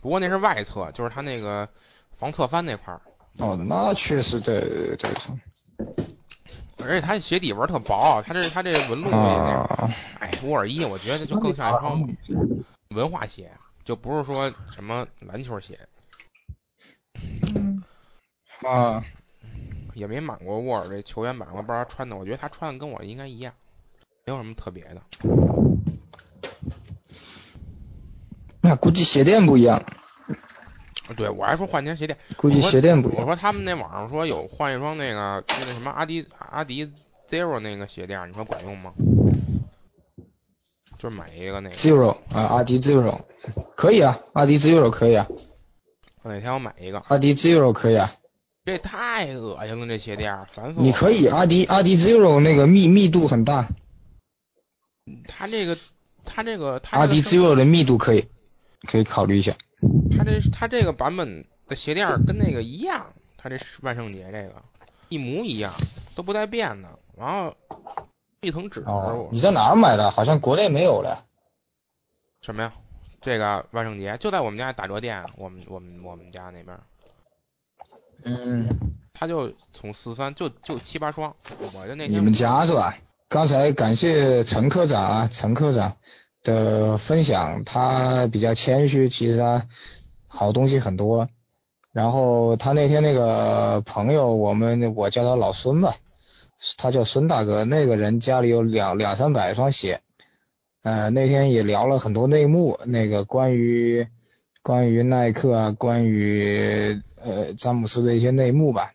[0.01, 1.67] 不过那是外侧，就是它那个
[2.19, 3.01] 防侧翻那块儿。
[3.39, 5.09] 哦，那确实对对对。
[6.85, 9.15] 而且它鞋底纹特薄，它这它这纹路也
[10.19, 12.07] 哎，沃尔一我觉得就更像一双
[12.89, 13.51] 文化鞋，
[13.83, 15.79] 就不是说什么篮球鞋。
[18.67, 19.03] 啊。
[19.93, 23.53] 也没买过沃尔这球员版，我不知道穿的，我觉得他穿的跟我应该一样，
[24.25, 25.01] 没有什么特别的。
[28.59, 29.81] 那估计鞋垫不一样。
[31.15, 32.17] 对，我还说换件鞋垫。
[32.35, 33.21] 估计鞋垫不一样。
[33.21, 36.91] 我说他们那网上说有换一双那个那什么阿迪阿迪
[37.29, 38.93] Zero 那个鞋垫，你说管用吗？
[40.97, 41.75] 就是买一个那个。
[41.75, 43.19] Zero 啊，阿迪 Zero
[43.75, 45.27] 可以啊，阿迪 Zero 可以啊。
[46.23, 46.99] 哪天我买一个。
[47.07, 48.09] 阿迪 Zero 可以啊。
[48.65, 50.83] 这太恶心了，这鞋垫烦死我。
[50.83, 53.67] 你可以，阿迪阿迪 Zero 那个密密度很大。
[55.27, 55.77] 它这个，
[56.23, 58.25] 它这个，阿迪 Zero 的密度可以。
[58.87, 59.51] 可以考虑一下，
[60.17, 64.61] 它这他这个版本的鞋垫跟那个一样，他这万圣节这个
[65.09, 65.73] 一模一样，
[66.15, 66.89] 都不带变的。
[67.17, 67.55] 然后
[68.41, 68.81] 一层纸。
[68.81, 70.11] 哦，你在哪儿买的？
[70.11, 71.25] 好像国内没有了。
[72.41, 72.73] 什么呀？
[73.21, 76.79] 这个万圣节就在我们家打折店，我们我们我们家那边。
[78.23, 78.67] 嗯，
[79.13, 81.35] 他就从四三就就七八双，
[81.75, 82.97] 我就那你们家是吧？
[83.27, 85.97] 刚才感谢陈科长啊，陈科长
[86.45, 89.67] 的分享，他比较谦虚，其实他
[90.27, 91.27] 好东西很多。
[91.91, 95.95] 然后他那天那个朋友，我们我叫他老孙吧，
[96.77, 100.01] 他叫孙大哥，那个人家里有两两三百双鞋，
[100.83, 104.07] 呃，那天也聊了很多内幕，那个关于
[104.61, 108.94] 关于耐克啊，关于呃詹姆斯的一些内幕吧。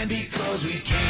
[0.00, 1.09] Stand because we can.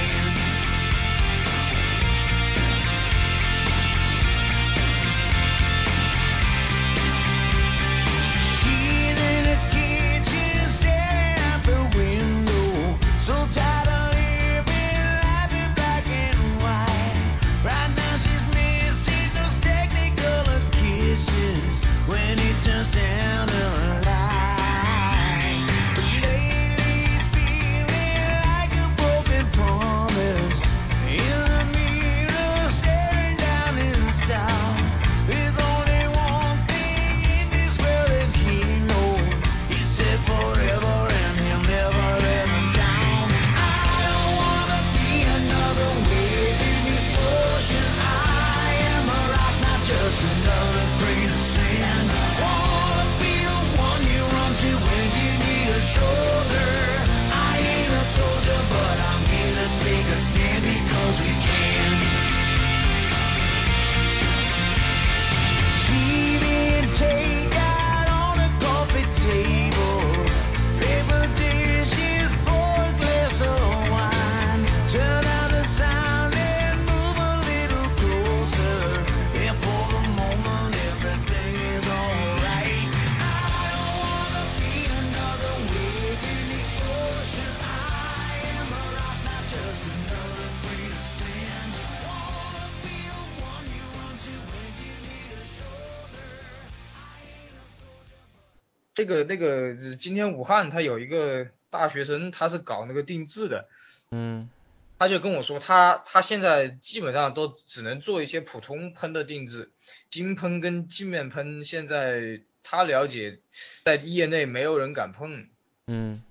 [99.01, 103.67] 那个那个，今天武汉他有一个大学生，他是搞那个定制的，
[104.11, 104.51] 嗯，
[104.99, 109.71] 他就跟我说，他他现在基本上都只能做一些普通喷的定制，
[110.11, 113.39] 金喷跟镜面喷现在他了解，
[113.87, 115.47] 在业内没有人敢碰，
[115.87, 116.23] 嗯，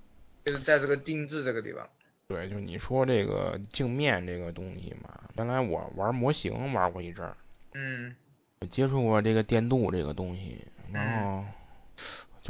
[0.44, 1.88] 就是在这个定制这个地方。
[2.28, 7.36] 对，就你说这个镜面这个东西嘛，原来我玩模型玩过一阵儿，
[7.74, 8.14] 嗯，
[8.70, 11.44] 接触过这个电镀这个东西，然后。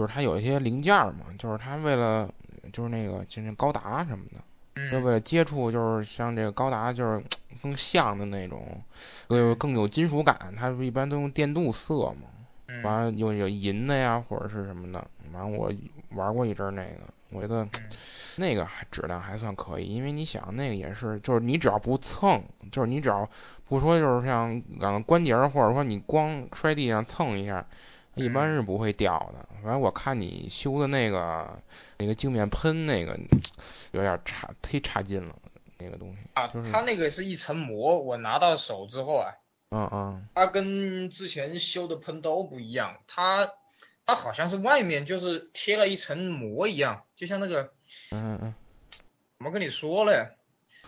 [0.00, 2.26] 就是它有一些零件嘛，就是它为了
[2.72, 7.22] 就是那个就是高达什么的，就为了接触就是像这个高达就是
[7.62, 8.80] 更像的那种，
[9.28, 12.28] 呃更有金属感，它不一般都用电镀色嘛，
[12.82, 15.70] 完了有有银的呀或者是什么的，完了我
[16.14, 17.68] 玩过一阵那个，我觉得
[18.36, 22.42] 那个还质量还算可以，因为你想那个也是就是你只要不蹭，
[22.72, 23.28] 就是你只要
[23.68, 27.66] 不说就是像两个关节或者说你光摔地上蹭一下。
[28.24, 31.60] 一般是不会掉的，反正我看你修的那个
[31.98, 33.18] 那个镜面喷那个
[33.92, 35.34] 有点差，忒差劲了，
[35.78, 36.18] 那个东西。
[36.34, 39.32] 啊，它那个是一层膜，我拿到手之后啊，
[39.70, 43.50] 嗯嗯，它跟之前修的喷都不一样，它
[44.06, 47.72] 它好像是外面就是贴了一层膜一样，就像那个，
[48.12, 48.54] 嗯嗯，
[49.38, 50.28] 怎么跟你说嘞？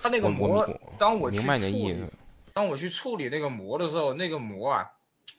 [0.02, 0.68] 它那个膜，
[0.98, 2.04] 当我去处理，
[2.52, 4.90] 当我去处理那个膜的时候，那个膜啊。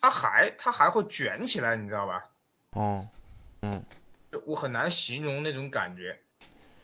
[0.03, 2.25] 它还它还会卷起来，你知道吧？
[2.71, 3.07] 哦，
[3.61, 3.81] 嗯，
[4.45, 6.19] 我很难形容那种感觉。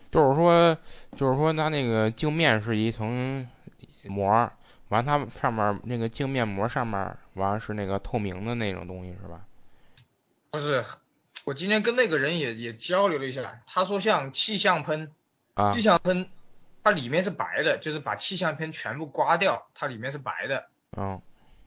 [0.09, 0.77] 就是说，
[1.17, 3.45] 就是说，它那个镜面是一层
[4.05, 4.49] 膜，
[4.87, 9.41] 完它上面那个镜面膜上面完是那个透明的那种东西，是吧？
[10.51, 10.85] 不是，
[11.43, 15.11] 我今天跟那个人也也交流了一下，他说像气象喷，
[15.55, 16.29] 啊，气象喷，
[16.85, 20.69] 它里面是白的，就是把气象喷全部刮掉，它里面是白的。
[20.95, 21.21] 嗯。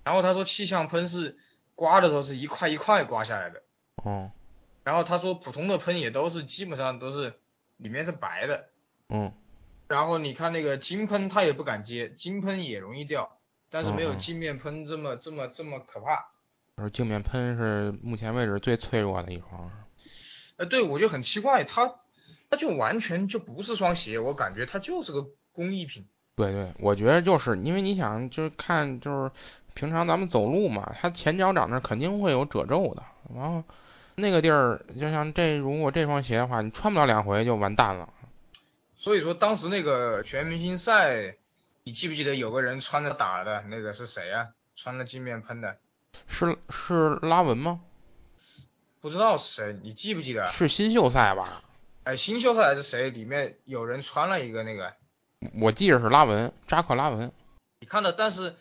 [0.04, 1.38] 然后他说气象喷是
[1.74, 3.62] 刮的时候是一块一块刮下来的，
[4.02, 4.32] 哦。
[4.84, 7.34] 然后他说普通的喷也都是基本上都是
[7.76, 8.68] 里面是白的，
[9.08, 9.32] 嗯。
[9.86, 13.38] 然后你看那个金喷他也不敢接，金喷也容易掉，
[13.70, 16.32] 但是没有镜面喷这么这么这么可怕。
[16.74, 19.70] 而镜面喷是目前为止最脆弱的一双。
[20.56, 21.94] 呃，对，我就很奇怪，它
[22.50, 26.08] 它就完全就不是双鞋，我感觉它就是个工艺品。
[26.34, 29.30] 对对，我觉得就是因为你想就是看就是。
[29.74, 33.02] 平常咱们走路嘛，它前脚掌那肯定会有褶皱的，
[33.34, 33.64] 然后
[34.14, 38.08] 那个地儿就像这，如果这双鞋的话，你穿不了两回就完蛋了。
[38.96, 41.36] 所以说当时那个全明星赛，
[41.82, 44.48] 你记不记得有个人穿着打的那个是谁啊？
[44.76, 45.76] 穿着镜面喷的，
[46.26, 47.80] 是是拉文吗？
[49.00, 50.46] 不知道是谁，你记不记得？
[50.48, 51.62] 是新秀赛吧？
[52.04, 53.10] 哎，新秀赛还是谁？
[53.10, 54.92] 里面有人穿了一个那个，
[55.60, 57.32] 我记着是拉文，扎克拉文。
[57.80, 58.54] 你看的，但是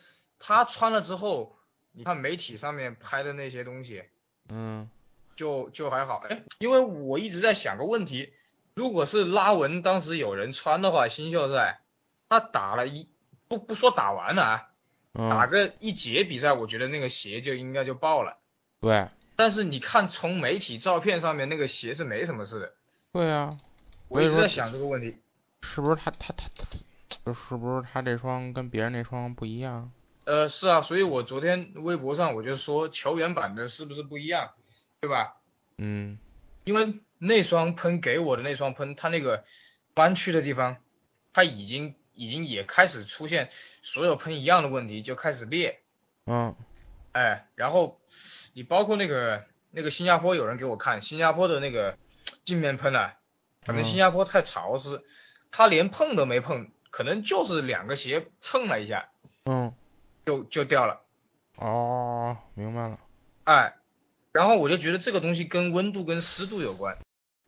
[0.44, 1.56] 他穿了之后，
[1.92, 4.02] 你看媒体上面拍的那些东西，
[4.48, 4.90] 嗯，
[5.36, 6.24] 就就还好。
[6.28, 8.32] 哎，因为我一直在想个问题，
[8.74, 11.80] 如果是拉文当时有人穿的话，新秀赛
[12.28, 13.08] 他打了一
[13.46, 14.68] 不不说打完了啊，
[15.12, 18.38] 打个一节比赛，我觉得那个鞋就应该就爆了。
[18.80, 19.08] 对。
[19.36, 22.74] 但是你看，从媒体照片上面那个鞋是没什么事的。
[23.12, 23.58] 对啊，
[24.08, 25.16] 我一直在想这个问题，
[25.62, 29.90] 是不是他他他他，是不是他这双跟别人那双不一样？
[30.24, 34.50] 呃，是啊，所以我昨天微博上我就说球员版的是不是不一样，
[35.00, 35.36] 对吧？
[35.78, 36.18] 嗯，
[36.64, 39.44] 因为那双喷给我的那双喷，它那个
[39.94, 40.76] 弯曲的地方，
[41.32, 43.50] 它已经已经也开始出现
[43.82, 45.80] 所有喷一样的问题，就开始裂。
[46.26, 46.54] 嗯，
[47.12, 47.98] 哎，然后。
[48.54, 51.96] 你包括那个那个新加坡有人给我看新加坡的那个
[52.44, 53.16] 镜面喷啊，
[53.64, 55.02] 可能新加坡太潮湿，
[55.50, 59.08] 他连碰都没碰，可能就是两个鞋蹭了一下，
[59.46, 59.72] 嗯，
[60.24, 61.00] 就就掉了。
[61.56, 62.98] 哦，明白了。
[63.44, 63.74] 哎，
[64.32, 66.98] 然后我就觉得这个东西跟温度跟湿度有关。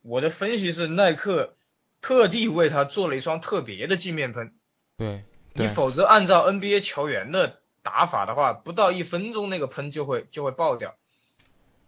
[0.01, 1.55] 我的分析是耐克
[2.01, 4.53] 特地为他做了一双特别的镜面喷。
[4.97, 5.23] 对。
[5.53, 7.59] 你否则按照 NBA 球员的。
[7.85, 10.95] 打法的话，不到一分钟那个喷就会就会爆掉，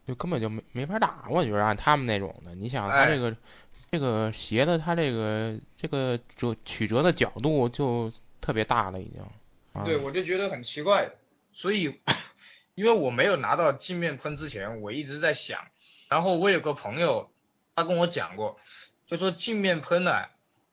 [0.06, 1.26] 就根本就没没法打。
[1.28, 3.36] 我觉得按他们那种的，你想他这个
[3.90, 9.24] 这个鞋的他这个这个折曲折的角度就特别大了已经。
[9.86, 11.11] 对，我就觉得很奇怪。
[11.53, 11.99] 所以
[12.75, 15.59] 因为我没有拿到镜面喷之前，我一直在想。
[16.09, 17.32] 然后我有个朋友，
[17.75, 18.59] 他跟我讲过，
[19.07, 20.25] 就说镜面喷呢，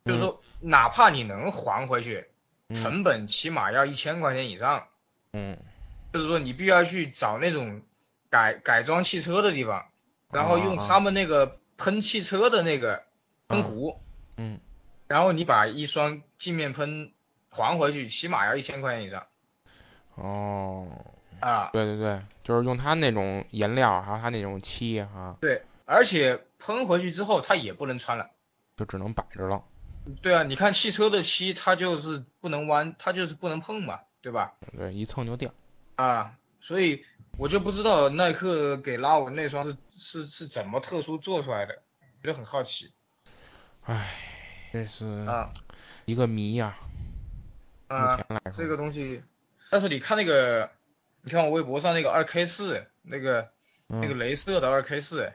[0.05, 2.27] 就是说哪怕你能还回去，
[2.75, 4.87] 成本起码要一千块钱以上。
[5.33, 5.59] 嗯，
[6.13, 7.83] 就是说你必须要去找那种
[8.31, 9.87] 改改装汽车的地方，
[10.31, 13.03] 然后用他们那个喷汽车的那个
[13.49, 13.99] 喷壶，
[14.37, 14.61] 嗯，
[15.09, 17.13] 然后你把一双镜面喷
[17.55, 19.27] 还回去，起码要一千块钱以上。
[20.17, 20.87] 哦，
[21.41, 25.39] 啊，对对对，就是用他那种颜料，还有他那种漆哈。
[25.41, 28.31] 对，而且喷回去之后它也不能穿了，
[28.77, 29.63] 就只能摆着了。
[30.21, 34.01] 对啊，你看汽车的漆，它就是不能弯，它就是不能碰嘛。
[34.25, 34.55] 对吧？
[34.75, 35.53] 对，一蹭就掉。
[35.97, 37.05] 啊，所以
[37.37, 41.75] 我就不知道耐克给拉文那双是是是怎么特殊做出来的，
[42.23, 42.91] 觉得很好奇。
[43.83, 44.15] 唉，
[44.73, 45.53] 这是啊
[46.07, 46.69] 一个谜呀。
[46.69, 46.79] 啊，
[48.55, 49.23] 这个东西，
[49.71, 50.71] 但是你看那个，
[51.23, 53.49] 你看我微博上那个二 K 四，那个
[53.87, 55.33] 那个镭射的二 K 四，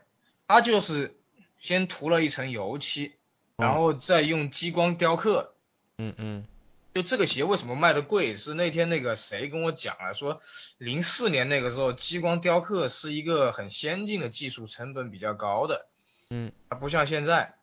[0.47, 1.16] 它就是
[1.60, 3.14] 先涂了一层油漆，
[3.57, 5.53] 然后再用激光雕刻。
[5.97, 6.45] 嗯嗯。
[6.91, 8.36] 就这个鞋为什么卖的贵？
[8.36, 10.41] 是那天那个谁跟我讲了，说
[10.80, 15.86] 零四年那个时候激光雕刻是一个很先进的技术，成本比较高的。
[16.32, 17.59] 嗯，它不像现在。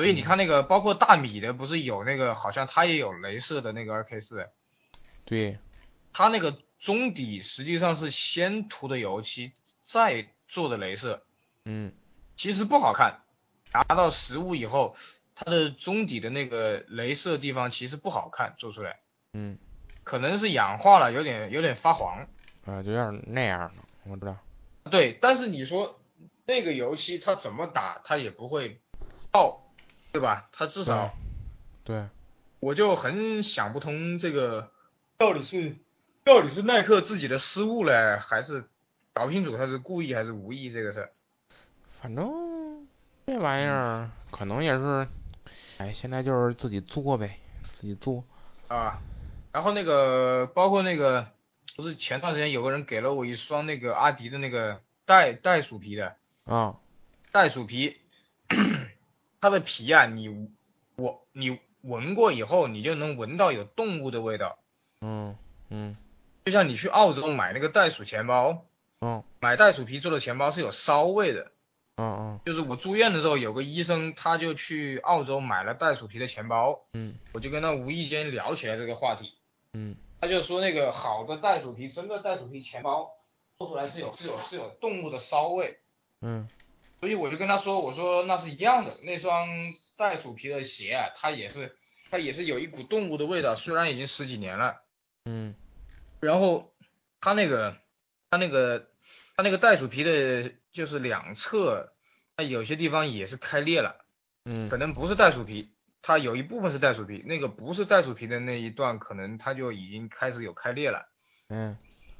[0.00, 4.48] 所以你看那个，包括大米的，不是有那个，好像它也有镭射的那个二 K 四。
[5.24, 5.58] 对。
[6.12, 11.22] 它那个中底实际上是先涂的油漆，再做的镭射。
[11.66, 11.92] 嗯。
[12.36, 13.20] 其实不好看，
[13.72, 14.96] 拿到实物以后。
[15.42, 19.00] 它的中底的那个镭射地方其实不好看，做出来，
[19.32, 19.56] 嗯，
[20.04, 22.28] 可能是氧化了，有点有点发黄，
[22.66, 24.36] 啊，就有点那样的，我知道。
[24.90, 25.98] 对，但是你说
[26.44, 28.82] 那个油漆它怎么打，它也不会
[29.32, 29.69] 爆，
[30.12, 30.48] 对吧？
[30.52, 31.14] 他至少，
[31.84, 32.06] 对，
[32.60, 34.70] 我就很想不通这个
[35.16, 35.76] 到底是
[36.24, 38.64] 到底是耐克自己的失误嘞，还是
[39.12, 41.12] 搞不清楚他是故意还是无意这个事儿。
[42.00, 42.28] 反正
[43.26, 45.06] 这玩意儿可能也是。
[45.78, 47.38] 哎，现在就是自己做呗，
[47.72, 48.22] 自己做
[48.68, 49.00] 啊。
[49.50, 51.26] 然后那个，包括那个，
[51.74, 56.76] 不是前段时间有个人给了我一双那个阿迪的那个袋袋鼠皮的啊，
[57.32, 57.96] 袋鼠皮，
[59.40, 60.50] 它的皮啊，你
[60.96, 64.58] 我你闻过以后，你就能闻到有动物的味道。
[65.00, 65.36] 嗯
[65.70, 65.96] 嗯，
[66.44, 68.66] 就像你去澳洲买那个袋鼠钱包，
[69.00, 71.52] 嗯，买袋鼠皮做的钱包是有骚味的。
[71.96, 79.34] 嗯嗯，就是我住院的时候，有个医生，他就去澳洲买了袋鼠皮的钱包，嗯，我就跟他无意间聊起来这个话题，
[79.74, 83.10] 嗯，他就说那个好的袋鼠皮，真的袋鼠皮钱包
[83.58, 85.78] 做出来是有是有是有动物的骚味，
[86.22, 86.48] 嗯，
[87.00, 89.48] 所以我就跟他说，我说那是一样的，那双
[89.96, 91.76] 袋鼠皮的鞋啊，它也是
[92.10, 94.82] 它也是有一股动物的味道，虽然已经十几年了，
[95.24, 95.54] 嗯，
[96.20, 96.72] 然后
[97.20, 97.76] 他那个
[98.30, 98.88] 他那个
[99.36, 100.52] 他那个袋鼠皮的。
[100.72, 101.92] 就是两侧，
[102.36, 104.04] 它有些地方也是开裂了，
[104.44, 111.08] 嗯，可能不是袋鼠皮，它有一部分是袋鼠皮，那个不是袋鼠皮的那一段，可能它就已经开始有开裂了。
[111.48, 111.76] 嗯，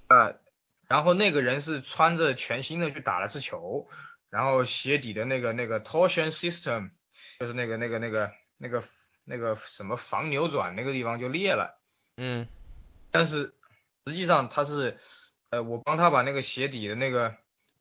[0.08, 0.40] 呃，
[0.88, 3.86] 然后那个人是穿着全新的去打了次球，
[4.30, 6.90] 然后鞋底的那个那个 torsion system，
[7.38, 8.82] 就是那个那个那个那个
[9.24, 11.78] 那个什么防扭转那个地方就裂了。
[12.16, 12.46] 嗯，
[13.10, 13.54] 但是
[14.06, 14.98] 实际上它是，
[15.50, 17.36] 呃，我帮他把那个鞋底的那个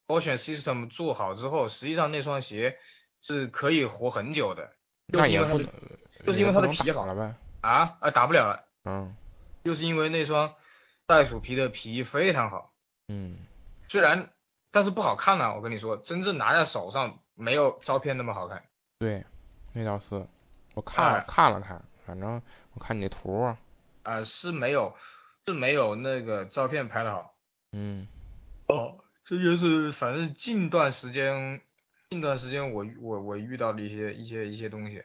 [0.07, 2.79] torsion system 做好之后，实际上那双鞋
[3.21, 4.73] 是可以活很久的。
[5.05, 5.67] 那也不能，
[6.25, 7.35] 就是因为它的皮好了呗。
[7.61, 8.65] 啊啊，打不了了。
[8.85, 9.15] 嗯。
[9.63, 10.55] 就是因为那双
[11.05, 12.73] 袋鼠皮的皮非常好。
[13.07, 13.37] 嗯。
[13.89, 14.31] 虽然，
[14.71, 15.55] 但是不好看呢。
[15.55, 18.63] 我跟你说，真正拿在手上没有照片那么好看。
[18.99, 19.25] 对，
[19.73, 20.25] 那倒是。
[20.75, 22.41] 我看了看了看，反正
[22.73, 23.55] 我看你那图。
[24.03, 24.95] 啊，是没有，
[25.45, 27.33] 是没有那个照片拍的好。
[27.71, 28.07] 嗯。
[28.67, 31.61] 哦，这就是反正近段时间。
[32.11, 35.03] 近段时间我我我遇到的一些一些一些东西，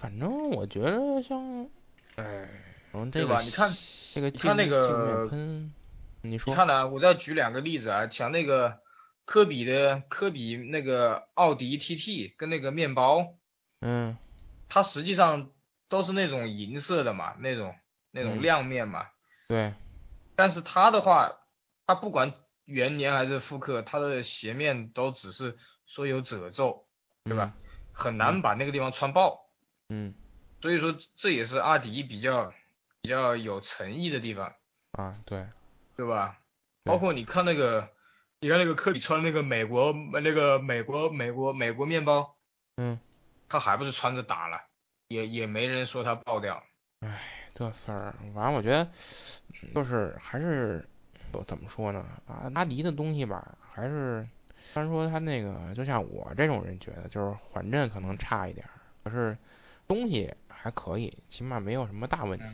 [0.00, 1.70] 反正我觉得像，
[2.16, 2.48] 哎，
[3.12, 3.40] 对吧？
[3.40, 3.70] 你看，
[4.12, 5.28] 这个你看那个，
[6.22, 6.88] 你说，你看呢？
[6.88, 8.80] 我再举两个例子啊，像那个
[9.24, 13.34] 科比的科比那个奥迪 TT 跟那个面包，
[13.80, 14.16] 嗯，
[14.68, 15.50] 它实际上
[15.88, 17.74] 都是那种银色的嘛，那种
[18.10, 19.06] 那种亮面嘛，
[19.48, 19.74] 对，
[20.34, 21.40] 但是它的话，
[21.86, 22.34] 它不管。
[22.68, 25.56] 元年还是复刻，它的鞋面都只是
[25.86, 26.86] 说有褶皱，
[27.24, 27.54] 对吧？
[27.94, 29.48] 很难把那个地方穿爆。
[29.88, 30.12] 嗯。
[30.60, 32.52] 所以说这也是阿迪比较
[33.00, 34.54] 比较有诚意的地方。
[34.92, 35.46] 啊，对。
[35.98, 36.38] 对吧？
[36.84, 37.90] 包括你看那个，
[38.40, 39.92] 你看那个科比穿那个美国
[40.22, 42.36] 那个美国美国美国面包，
[42.76, 42.98] 嗯，
[43.48, 44.62] 他还不是穿着打了，
[45.08, 46.62] 也也没人说他爆掉。
[47.00, 47.20] 唉，
[47.52, 48.88] 这事儿，反正我觉得
[49.74, 50.88] 就是还是。
[51.30, 52.02] 都怎么说呢？
[52.26, 54.26] 啊，阿迪的东西吧，还是
[54.72, 58.66] 虽然说他那个，就像我这种人觉得，就是缓震可能差一点，
[59.04, 59.36] 可是
[59.86, 62.46] 东西还可以，起码没有什么大问题。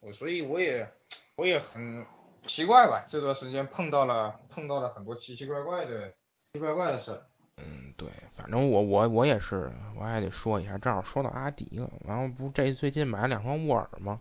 [0.00, 0.90] 我所以我也
[1.36, 2.02] 我也很
[2.46, 6.14] 奇怪吧，这段时间碰到了碰到了很多奇奇怪怪的奇
[6.54, 7.20] 奇怪怪的事。
[7.58, 14.18] 嗯，对，反正我我我也是，我还得说一下，正好说到阿迪了，然后不这最近买了两双沃尔吗？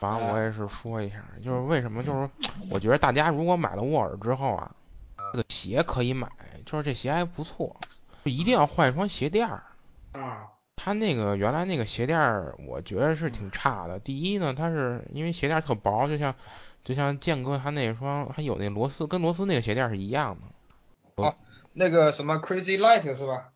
[0.00, 2.30] 完了我也是说一下，就是为什么，就是
[2.70, 4.70] 我觉得大家如果买了沃尔之后啊，
[5.32, 6.30] 这个鞋可以买，
[6.64, 7.76] 就是这鞋还不错，
[8.24, 9.62] 就一定要换一双鞋垫儿。
[10.12, 10.48] 啊。
[10.80, 13.98] 它那个原来那个鞋垫儿，我觉得是挺差的。
[13.98, 16.32] 第一呢，它是因为鞋垫特薄，就像
[16.84, 21.22] 就像健哥他那双还有那螺丝，跟螺丝那个鞋垫是一样的。
[21.22, 21.34] 哦，
[21.72, 23.50] 那个什么 Crazy Light 是吧？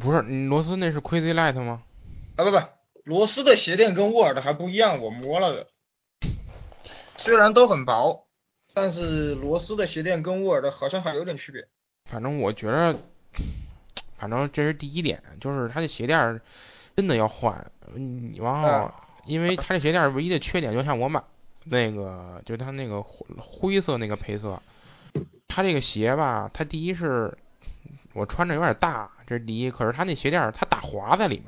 [0.00, 1.82] 不是，螺丝那是 Crazy Light 吗？
[2.36, 2.58] 啊不不，
[3.04, 5.66] 螺丝的鞋垫跟沃尔的还不一样，我摸了的。
[7.16, 8.26] 虽然都很薄，
[8.72, 11.68] 但是螺丝的鞋垫跟沃尔的好像还有点区别。
[12.08, 12.98] 反正我觉得，
[14.16, 16.40] 反正这是第一点，就是它的鞋垫
[16.96, 17.70] 真的要换。
[17.94, 18.94] 你然后，
[19.26, 21.22] 因为它这鞋垫唯一的缺点，就像我买
[21.64, 24.60] 那个，就是它那个灰色那个配色，
[25.48, 27.36] 它这个鞋吧，它第一是
[28.12, 29.70] 我穿着有点大，这是第一。
[29.70, 31.46] 可是它那鞋垫它打滑在里面，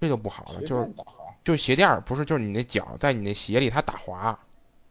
[0.00, 0.60] 这就不好了。
[0.62, 0.92] 就是
[1.44, 4.38] 就是鞋垫不是，就是你那脚在你那鞋里它打滑。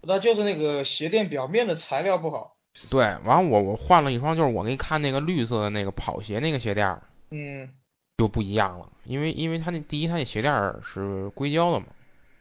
[0.01, 2.55] 那就是那个鞋垫表面的材料不好。
[2.89, 7.01] 对，完了我我换了一双，就是我给你看那个绿色的那个跑鞋那个鞋垫，
[7.32, 7.70] 嗯，
[8.17, 11.88] 就不一样了，因为因为它那第一它那鞋垫是硅胶的嘛，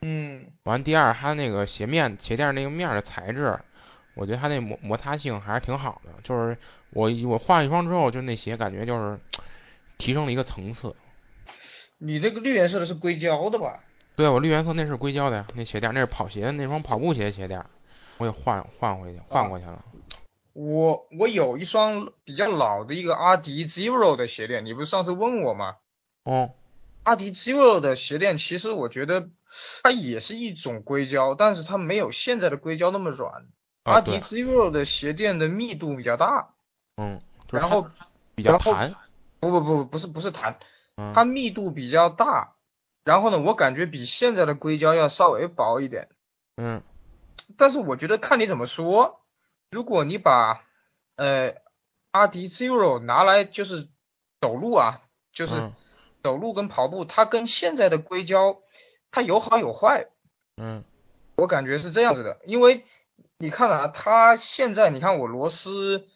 [0.00, 3.58] 嗯，完第二它那个鞋面鞋垫那个面的材质，
[4.14, 6.56] 我觉得它那摩摩擦性还是挺好的，就是
[6.90, 9.18] 我我换一双之后，就那鞋感觉就是
[9.96, 10.94] 提升了一个层次。
[11.98, 13.80] 你那个绿颜色的是硅胶的吧？
[14.14, 17.64] 对，我绿颜色那是硅胶的呀，那鞋垫那是跑鞋那双跑步鞋鞋垫，
[18.18, 19.84] 我也换换回去换过去了。
[20.52, 25.76] 我我有一双比较老的一个阿迪 Zero 的鞋垫，你不是上次问我吗？
[26.24, 26.50] 哦，
[27.04, 29.28] 阿迪 Zero 的鞋垫其实我觉得
[29.82, 33.46] 它也是一种硅胶，但是它没有现在的硅胶那么软。
[33.84, 36.54] 阿迪 Zero 的鞋垫的密度比较大。
[36.96, 37.88] 嗯，然后
[38.34, 38.94] 比较弹。
[39.40, 40.58] 不不不不是不是弹，
[41.14, 42.56] 它密度比较大。
[43.04, 46.08] 然后呢，我感觉比现在的硅胶要稍微薄一点，
[46.56, 46.82] 嗯，
[47.56, 49.20] 但是我觉得看你怎么说，
[49.70, 50.60] 如果你把
[51.16, 51.54] 呃
[52.10, 53.88] 阿迪 Zero 拿来就是
[54.40, 55.00] 走路啊，
[55.32, 55.72] 就是
[56.22, 58.60] 走路跟跑步，它跟现在的硅胶
[59.10, 60.08] 它有好有坏，
[60.56, 60.84] 嗯，
[61.36, 62.84] 我感觉是这样子的，因为
[63.38, 66.06] 你看啊，它现在你看我螺丝，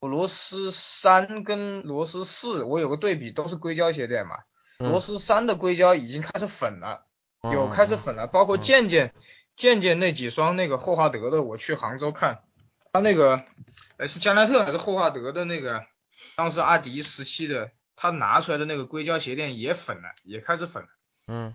[0.00, 4.36] 我螺丝三跟螺丝四，我有个对比，都是硅胶鞋垫嘛。
[4.78, 7.04] 螺丝三的硅胶已经开始粉了，
[7.52, 9.12] 有开始粉了，包括渐渐
[9.56, 12.42] 渐渐那几双那个霍华德的，我去杭州看，
[12.90, 13.44] 他那个
[13.98, 15.84] 呃是加奈特还是霍华德的那个，
[16.34, 20.88] 当时阿迪时期的，他拿出来的那个硅胶鞋垫也粉了，也开始粉了。
[21.28, 21.54] 嗯。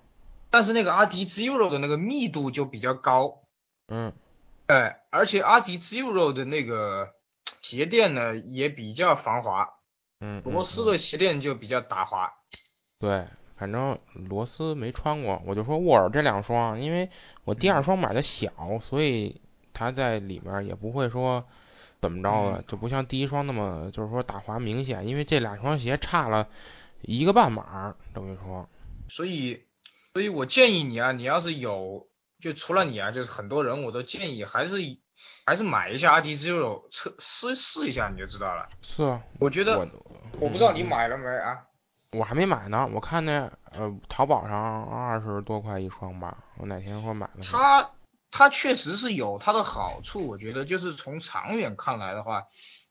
[0.56, 3.42] 但是那个阿迪 Zero 的那个密度就比较高。
[3.90, 4.14] 嗯。
[4.68, 7.10] 哎，而且阿迪 Zero 的那个
[7.62, 9.68] 鞋垫呢也比较防滑。
[10.22, 10.42] 嗯。
[10.46, 12.32] 罗斯的鞋垫就比较打滑。
[13.02, 13.28] 对，
[13.58, 17.10] 反正罗斯没穿过，我就说沃尔这两双，因为
[17.44, 19.42] 我第二双买的小，所以
[19.74, 21.44] 它在里面也不会说
[22.00, 26.48] 怎么着了，就不像第一双那么就是说打滑明显，因为这两双鞋差了
[27.02, 28.70] 一个半码，等于说。
[29.08, 29.65] 所以，
[30.16, 32.08] 所以我建议你啊，你要是有，
[32.40, 34.78] 就除了你啊，就是很多人我都建议还是
[35.46, 38.66] 还是买一下阿迪 Zero 测试试一下，你就知道了。
[38.82, 39.22] 是啊。
[39.42, 39.78] 我觉得，
[40.40, 41.62] 我不知道你买了没啊。
[42.14, 47.42] 我还没买呢，我看那呃淘宝上二十多块一双吧，我哪天会买了。
[47.42, 47.92] 它
[48.32, 52.44] 它确实是有它的好处，我觉得就是从长远看来的话，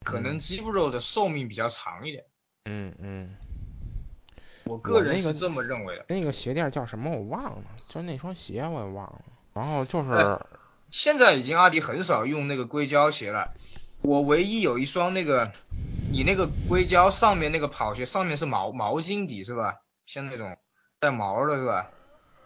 [0.05, 2.25] 可能 Zero 的寿命比较长一点。
[2.66, 3.35] 嗯嗯。
[4.67, 6.05] 我个人是这么认为的。
[6.09, 9.21] 那个鞋垫叫什么我忘了，就那双鞋我也忘了。
[9.53, 10.39] 然后就是。
[10.91, 13.53] 现在已经阿迪很少用那个硅胶鞋了，
[14.03, 15.53] 我唯一有一双那个。
[16.12, 19.81] 你那个硅胶上面那个跑鞋上面是毛毛巾底是吧？
[20.07, 20.57] 像那种
[21.01, 21.91] 带毛的是吧？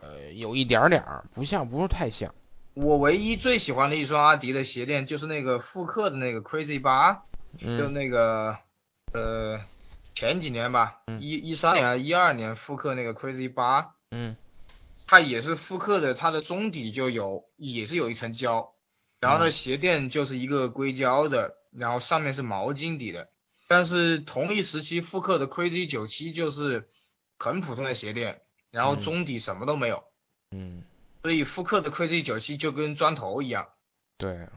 [0.00, 2.34] 呃，有一点点儿，不像，不是太像。
[2.72, 7.24] 我唯一最喜欢的一双阿迪的鞋垫就是那个复刻的那个 Crazy 八，
[7.58, 8.56] 就那个
[9.12, 9.58] 呃
[10.18, 14.36] 前几年吧，一一三年一二年复刻那个 Crazy 八，嗯，
[15.06, 18.72] 它也是复刻的，它的中底就有也是有一层胶，
[19.20, 23.28] 然后呢鞋垫就是一个硅胶的，然后上面是毛巾底的。
[23.68, 26.88] 但是同一时期复刻的 Crazy 九七就是
[27.38, 28.40] 很普通的鞋垫，
[28.72, 30.02] 然后中底什么都没有，
[30.50, 30.82] 嗯，
[31.22, 33.68] 所以复刻的 Crazy 九七就跟砖头一样。
[34.16, 34.48] 对，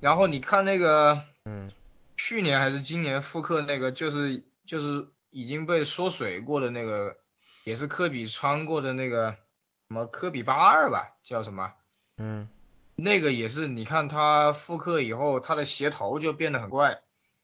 [0.00, 1.70] 然后你看那个，嗯，
[2.16, 7.16] 去年还是今年复刻那个就是就是已经被缩水过的那个，
[7.64, 11.74] 也是科比穿过的那个什么科比八二吧，叫什么？
[12.18, 12.48] 嗯，
[12.94, 17.02] 那个也是，你看他复刻以后，他的鞋头就变得很怪。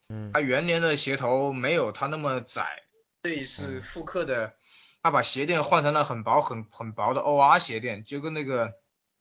[0.09, 2.85] 嗯，他元年的鞋头没有他那么窄，
[3.25, 4.55] 这一次复刻的，
[5.03, 8.75] 他把鞋垫换成了很薄很很薄的 OR 鞋垫，就跟那个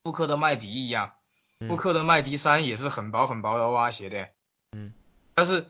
[0.03, 1.16] 复刻的麦迪一样，
[1.68, 4.36] 复刻的麦迪三也是很薄很薄的 OR 鞋垫。
[4.74, 4.93] 嗯，
[5.34, 5.66] 但是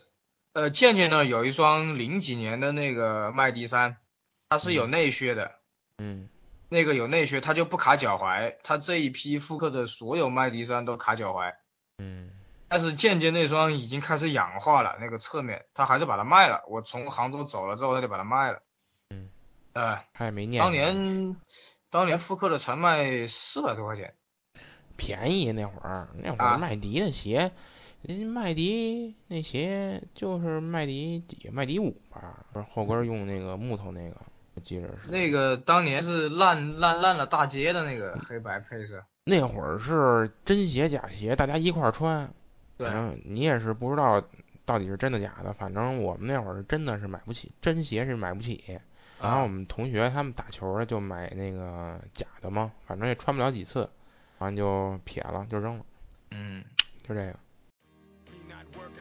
[0.56, 3.98] 呃渐渐呢有一双零几年的那个麦迪三，
[4.48, 5.52] 它是有内靴的。
[5.98, 6.30] 嗯，
[6.70, 11.54] 那个有内靴，它就不卡脚踝，它这一批复刻的所有麦迪三都卡脚踝。
[11.98, 12.32] 嗯。
[12.68, 16.64] 但是渐渐那双已经开始氧化了，那个侧面他还是把它卖了。
[16.68, 18.62] 我从杭州走了之后，他就把它卖了。
[19.10, 19.30] 嗯，
[19.74, 20.64] 呃，他也没念。
[20.64, 21.36] 当年，
[21.92, 24.16] 当年复刻的才卖四百多块钱，
[24.98, 26.08] 便宜那会儿。
[26.16, 27.52] 那会儿麦迪的鞋，
[28.26, 34.16] 麦迪那鞋就是麦迪几，麦迪五吧，不是后跟用那个木头那个，
[34.54, 35.10] 我记着是。
[35.10, 39.04] 那个当年是烂烂烂了大街的那个黑白配色。
[39.24, 42.32] 那会儿是真鞋假鞋，大家一块穿。
[42.78, 42.90] 对
[43.24, 44.22] 你也是不知道
[44.66, 48.80] 到底是真的假的，反正我们那会儿真的是买不起真鞋是买不起，
[49.22, 53.90] 然后我们同学他们打球的就买那个假的嘛，反正也穿不了几次，
[54.40, 55.86] 完就撇了就扔了，
[56.32, 56.64] 嗯，
[57.02, 57.40] 就这个。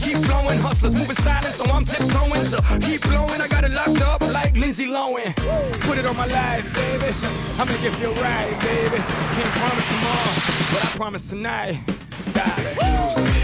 [0.00, 0.58] keep flowing.
[0.58, 2.44] Hustlers moving silent, so I'm tiptoeing.
[2.44, 5.34] So keep blowing, I got it locked up like Lindsay Lohan.
[5.86, 7.14] Put it on my life, baby.
[7.58, 8.98] I'ma give you a ride, baby.
[9.36, 10.34] Can't promise tomorrow,
[10.72, 11.78] but I promise tonight.
[12.34, 13.39] God, excuse me.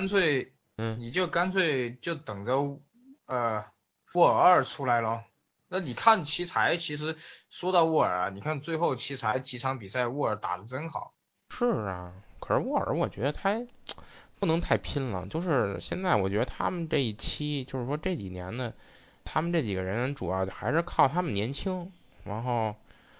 [0.00, 2.80] 干脆，嗯，你就干脆就等着
[3.26, 3.66] 呃
[4.14, 5.24] 沃尔二出来咯。
[5.68, 7.16] 那你看奇才，其实
[7.50, 11.12] 说到沃尔啊，你看最后奇才几场比赛，沃尔打的真好。
[11.50, 13.60] 是啊，可是沃尔我觉得他
[14.38, 18.72] 不能太拼了，就是现在我觉得他们这一期，就是说这几年的，
[19.24, 21.92] 他们这几个人主要还是靠他们年轻，
[22.24, 22.74] 然后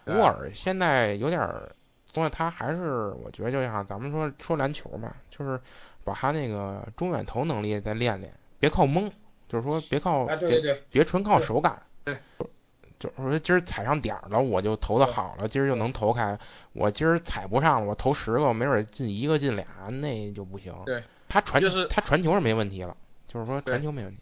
[0.06, 1.76] 沃尔现在有点儿，
[2.10, 5.60] 所以他还是我觉得就像咱们说说篮球嘛，就是
[6.04, 9.10] 把他那个中远投能力再练练，别靠蒙，
[9.48, 11.82] 就是说别靠啊，对对对，别纯靠手感。
[12.04, 12.16] 对，
[12.98, 16.38] 就是说今儿踩上点儿了，我就投的好了，今儿就能投开。
[16.72, 20.74] 我今儿踩不上，我投十个，没准进一个进俩，那就不行。
[20.84, 22.96] 对，他传就是他传球是没问题了，
[23.26, 24.20] 就是说传球没问题。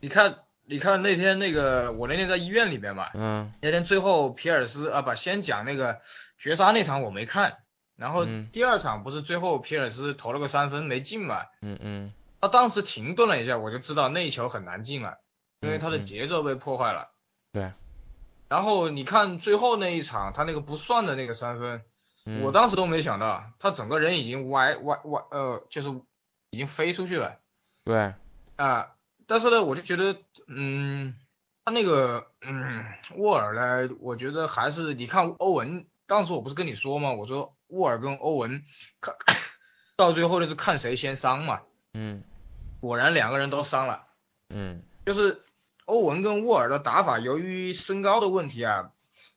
[0.00, 6.00] 你看，你看那天那个，我那天在医院里面嘛，嗯，那天最后皮尔斯啊，不，先讲那个
[6.38, 7.58] 绝杀那场我没看，
[7.96, 15.18] 然后嗯第二场不是最后皮尔斯投了个三分没进嘛，嗯嗯他当时停顿了一下，我就知道那一球很难进了，
[15.60, 17.10] 因为他的节奏被破坏了。
[17.52, 17.72] 对。
[18.48, 21.82] 然后你看最后那一场，他那个不算的那个三分，
[22.26, 25.88] 嗯，我当时都没想到，他整个人已经歪歪歪，呃，就是
[26.50, 27.38] 已经飞出去了
[27.84, 28.14] 对，
[28.56, 28.90] 啊。
[29.26, 31.16] 但是呢，我就觉得，嗯，
[31.64, 32.84] 他那个，嗯，
[33.16, 37.12] 沃尔呢，我觉得还是你看欧文，当时我不是跟你说吗？
[37.12, 38.62] 我说沃尔跟欧文
[39.00, 39.14] 看
[39.96, 41.60] 到最后就是看谁先伤嘛，
[41.94, 42.22] 嗯。
[42.80, 44.02] 果然两个人都伤了。
[44.50, 44.82] 嗯。
[45.06, 45.42] 就是
[45.86, 48.90] 欧文跟沃尔的打法，由于身高的问题啊，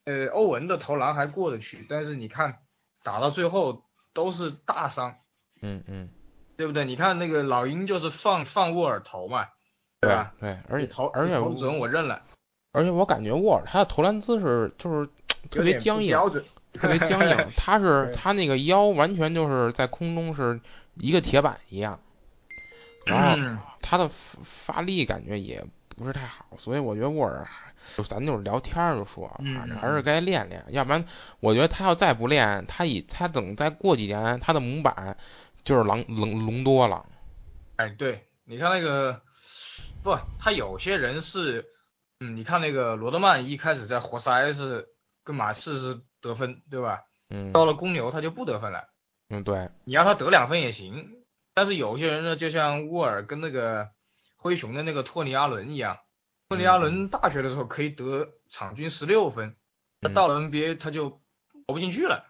[0.04, 2.58] 呃，欧文的投篮还过得去，但是你看
[3.02, 5.16] 打到最后都是大伤，
[5.60, 6.08] 嗯嗯，
[6.56, 6.84] 对不对？
[6.84, 9.48] 你看那个老鹰就是放放沃尔投嘛，
[10.00, 10.32] 对吧？
[10.40, 12.22] 对，而且投而且你投准我认了，
[12.72, 15.06] 而且我感觉沃尔他的投篮姿势就是
[15.50, 16.44] 特别僵硬，不标准，
[16.78, 17.36] 特别僵硬。
[17.56, 20.60] 他是他那个腰完全就是在空中是
[20.94, 22.00] 一个铁板一样，
[23.04, 24.38] 然后嗯他的发
[24.74, 25.64] 发力感觉也
[25.96, 27.46] 不是太好，所以我觉得沃尔
[27.96, 31.04] 就咱就是聊天儿就说，嗯反正还是该练练，要不然
[31.40, 35.16] 我觉得他要再不练，他以他等再过几年，他的模板
[35.64, 37.06] 就是狼龙隆多了。
[37.76, 39.22] 哎，对，你看那个
[40.02, 41.64] 不，他有些人是，
[42.20, 44.88] 嗯，你看那个罗德曼一开始在活塞是
[45.24, 47.04] 跟马刺是得分，对吧？
[47.30, 48.88] 嗯到了公牛他就不得分了。
[49.28, 51.22] 嗯，对，你让他得两分也行，
[51.54, 53.90] 但是有些人呢，就像沃尔跟那个
[54.36, 55.98] 灰熊的那个托尼阿伦一样，
[56.48, 59.54] 托尼阿伦大学的时候可以得场均十六分，
[60.00, 61.10] 那嗯到了 NBA 他就
[61.66, 62.24] 投不进去了。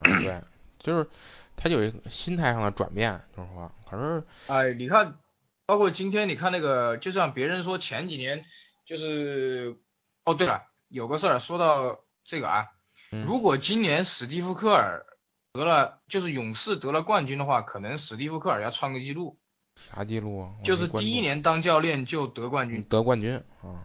[0.00, 0.42] 嗯对，
[0.78, 1.08] 就是
[1.56, 5.18] 他就有一个心态上的转变，就是说，可是哎，你看，
[5.66, 8.44] 包括今天你看那个，就像别人说前几年
[8.86, 9.76] 就是，
[10.24, 12.73] 哦对了，有个事儿说到这个啊，嗯
[13.22, 15.04] 如果今年史蒂夫科尔
[15.52, 19.38] 得了，就是勇士得了冠军的话，可能史蒂夫科尔要创个记录。
[19.76, 20.54] 啥记录啊？
[20.64, 23.84] 就是第一年当教练就得冠军得冠军啊，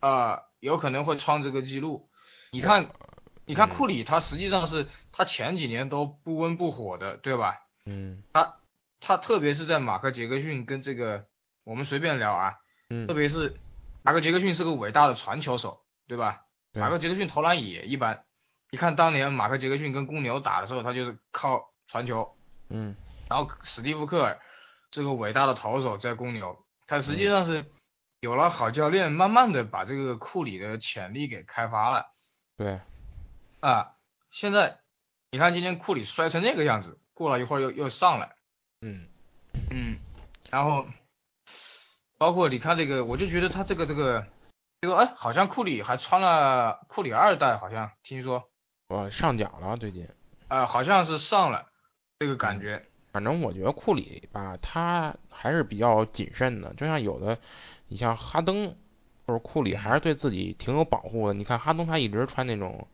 [0.00, 2.08] 啊、有可能会创这个记录。
[2.50, 2.90] 你看，
[3.44, 7.60] 你看嗯库里，他实际上是他前几年都不温不火的，对吧？
[7.84, 8.56] 嗯他
[9.00, 11.26] 他特别是在马克杰克逊跟这个，
[11.64, 12.56] 我们随便聊啊，
[12.88, 13.56] 嗯特，别是
[14.02, 16.42] 马克杰克逊是个伟大的传球手，对吧？
[16.72, 18.24] 对马克杰克逊投篮也一般。
[18.70, 22.36] 你看当年马克杰克逊跟公牛打的时候，他就是靠传球，
[22.68, 22.94] 嗯。
[23.28, 24.40] 然后史蒂夫科尔
[24.90, 27.64] 这个伟大的投手在公牛，他实际嗯上是
[28.20, 32.12] 有了好教练，慢慢的把这个库里的潜力给开发了
[32.56, 32.80] 对，
[33.60, 33.92] 啊。
[34.30, 34.80] 现在
[35.30, 38.34] 你看今天库里摔成那个样子，过了一会儿又又上来，
[38.80, 39.08] 嗯。
[39.70, 39.98] 嗯，
[40.50, 40.86] 然后
[42.16, 44.26] 包括你看这个，我就觉得他这个这个
[44.80, 48.48] 这个哎，好像库里还穿了库里二代，好像听说
[48.88, 50.08] 我上脚了最近。
[50.48, 51.66] 呃、好像是上了
[52.18, 52.82] 这个感觉，
[53.12, 56.72] 反正我觉得库里吧，他还是比较谨慎的。
[56.72, 57.38] 就像有的，
[57.88, 58.74] 你像哈登，
[59.26, 61.34] 或者库里还是对自己挺有保护的。
[61.34, 62.88] 你看哈登他一直穿那种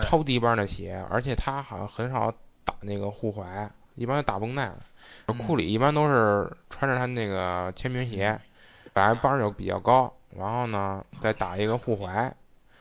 [0.00, 2.32] 超低帮的鞋，而且他好像很少
[2.64, 4.72] 打那个护踝，一般打绷带。
[5.26, 8.40] 嗯库里一般都是穿着他那个签名鞋，
[8.92, 12.30] 本来帮儿就比较高，然后呢再打一个护踝，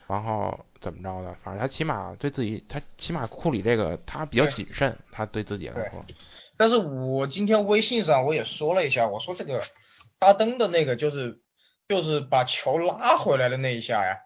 [0.08, 6.04] 然后怎么着的，反正他起码对自己，他起码库里这个他比较谨慎，他对自己来说。
[6.58, 9.64] 但是我今天微信上我也说了一下，我说这个
[10.20, 11.40] 哈登的那个就是
[11.88, 14.18] 就是把球拉回来的那一下呀，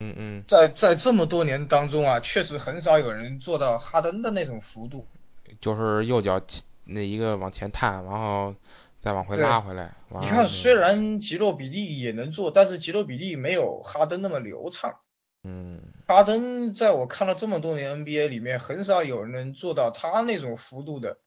[0.00, 5.06] 嗯嗯，在在这么多年当中啊，确实很少有人做到哈登的那种幅度。
[5.60, 8.54] 就是右脚起那一个往前探，然后
[9.00, 9.92] 再往回拉回来。
[10.20, 14.94] 你看，虽然吉洛比利也能做，但是吉洛比利没有哈登那么流畅。
[15.42, 21.18] 嗯哈登在我看了这么多年 NBA 里面，很少有人能做到他那种幅度的，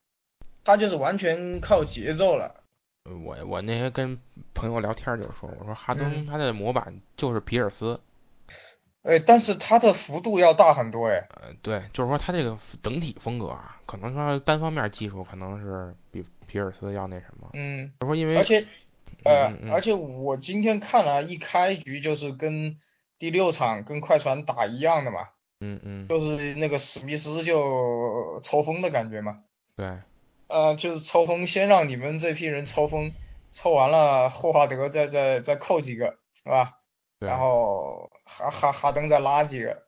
[0.64, 2.64] 他就是完全靠节奏了。
[3.06, 4.18] 我我那天跟
[4.54, 8.00] 朋友聊天就说，我说哈登他的模板就是皮尔斯。
[9.02, 11.28] 哎，但是他的幅度要大很多哎。
[11.42, 17.50] 呃，对，就是说他这个整体风格啊，可能说单方面技术可能是比皮尔斯要那什么。
[17.54, 17.92] 嗯。
[18.00, 18.38] 就是说因为。
[18.38, 18.66] 而且，
[19.26, 22.78] 呃，而且我今天看了一开局就是跟
[23.24, 25.30] 第六场跟快船打一样的嘛。
[25.62, 26.08] 嗯嗯。
[26.10, 29.40] 就是那个史密斯就抽风的感觉嘛。
[29.78, 30.00] 对。
[30.50, 33.14] 呃，就是抽风，先让你们这批人抽风，
[33.54, 36.80] 抽完了霍华德再再再扣几个，是吧？
[37.18, 39.84] 然后哈哈哈登再拉几个，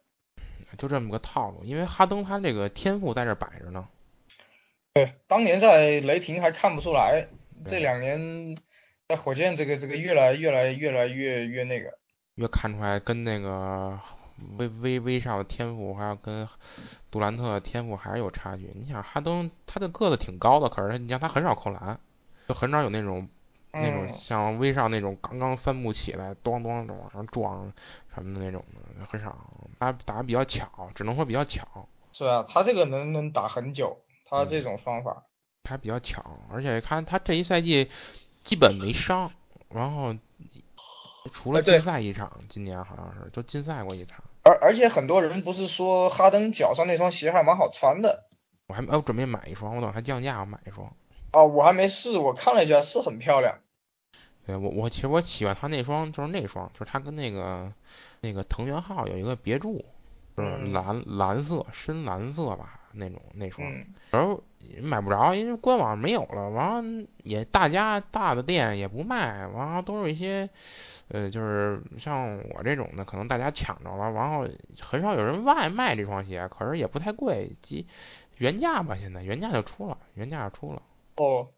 [0.78, 1.66] 就这么个套路。
[1.66, 3.86] 因为哈登他这个天赋在这摆着呢。
[4.94, 7.28] 对，当年在雷霆还看不出来，
[7.66, 8.56] 这两年
[9.10, 11.98] 在火箭这个这个越来越来越来越越那个。
[12.36, 14.00] 越看出来跟那个
[14.58, 16.48] 威威威少的天赋，还有跟
[17.12, 18.72] 杜兰特的天赋还是有差距。
[18.76, 22.00] 你想哈登他的个子挺高的，可是你像他很少扣篮，
[22.48, 23.28] 就很少有那种。
[23.78, 27.74] 那种像威少那种刚刚三步起来，咚咚咚往上撞
[28.14, 28.64] 什么的那种
[28.98, 29.36] 的很少，
[29.78, 31.90] 他打比较巧，只能说比较巧。
[32.14, 33.98] 是啊，他这个能能打很久，
[34.30, 35.26] 他这种方法。
[35.64, 37.92] 他比较巧，而且看他这一赛季
[38.46, 39.30] 基本没伤，
[39.68, 40.16] 然后
[41.36, 44.24] 除了禁赛一场，今年好像是就禁赛过一场。
[44.42, 48.24] 而而且很多人不是说哈登脚上那双鞋还蛮好穿的。
[48.68, 50.96] 我还我准备买一双，我等他降价我买一双。
[51.34, 53.60] 哦，我还没试，我看了一下，是很漂亮。
[54.46, 57.74] 对我我其实我喜欢他那双就是那双就是他跟那个
[58.22, 59.84] 那个藤原浩有一个别注，
[60.38, 63.68] 就是蓝蓝色深蓝色吧那种那双，
[64.12, 64.44] 然后
[64.82, 70.50] 买不着，因为官网没有了，完了也大家大的店也不卖，完了都是一些
[71.10, 74.48] 呃就是像我这种的可能大家抢着了，然后
[74.82, 77.88] 很少有人外卖这双鞋，可是也不太贵，即
[78.38, 80.82] 原价吧现在原价就出了，原价就出了。
[81.18, 81.50] 哦。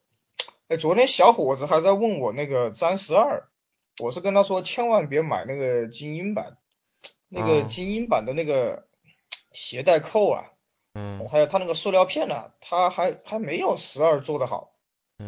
[0.69, 3.47] 哎，昨天小伙子还在问我那个詹十二，
[4.03, 6.57] 我是跟他说千万别买那个精英版，
[7.29, 8.85] 那个精英版的那个
[9.53, 10.56] 鞋带扣啊，嗯，
[11.29, 14.71] 还有它那个塑料片呢，它还还没有十二做的好，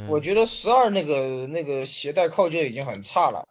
[0.08, 3.48] 我觉得十二那个那个鞋带扣就已经很差了，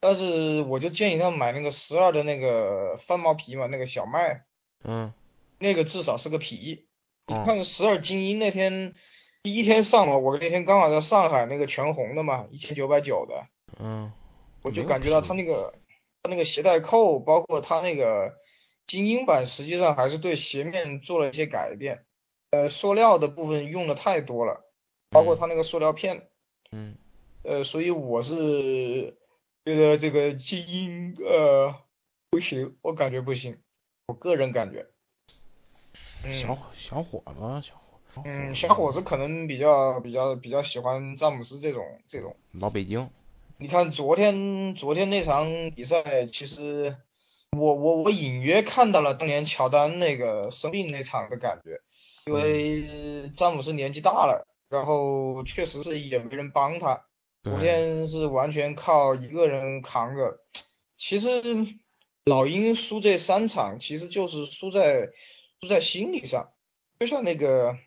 [0.00, 4.44] 但是我就建议他买那个十二的那个翻毛皮嘛，那个小麦，
[4.84, 5.12] 嗯，
[5.58, 6.86] 那个至少是个皮，
[7.26, 8.94] 你看十二精英那天。
[9.42, 13.46] 第一天上了，我那天刚好在上海那个全红的嘛，一千九百九的，
[13.78, 14.12] 嗯，
[14.60, 15.72] 我就感觉到它那个
[16.22, 18.34] 它那个鞋带扣，包括它那个
[18.90, 22.04] 精英版，实际上还是对鞋面做了一些改变，
[22.50, 24.64] 呃，塑料的部分用的太多了，
[25.10, 26.26] 包括它那个塑料片，
[26.72, 26.96] 嗯，
[27.44, 29.16] 呃，所以我是
[29.64, 31.76] 觉得这个精英呃
[32.30, 33.60] 不行，我感觉不行，
[34.08, 34.88] 我个人感觉，
[36.32, 38.00] 小小伙子小伙。
[38.24, 42.34] 嗯，小伙子可能比较比较比较喜欢詹姆斯这种这种。
[42.50, 43.08] 老北京。
[43.56, 46.96] 你看昨天昨天那场比赛，其实
[47.56, 51.80] 我我我隐约看到了当年乔丹那个生病那场的感觉，
[52.26, 57.04] 因为詹姆斯年纪大了，然后确实是也没人帮他，
[57.42, 60.40] 昨天是完全靠一个人扛着。
[60.96, 61.42] 其实
[62.24, 65.10] 老鹰输这三场，其实就是输在
[65.60, 66.52] 输在心理上，
[66.98, 67.78] 就像那个。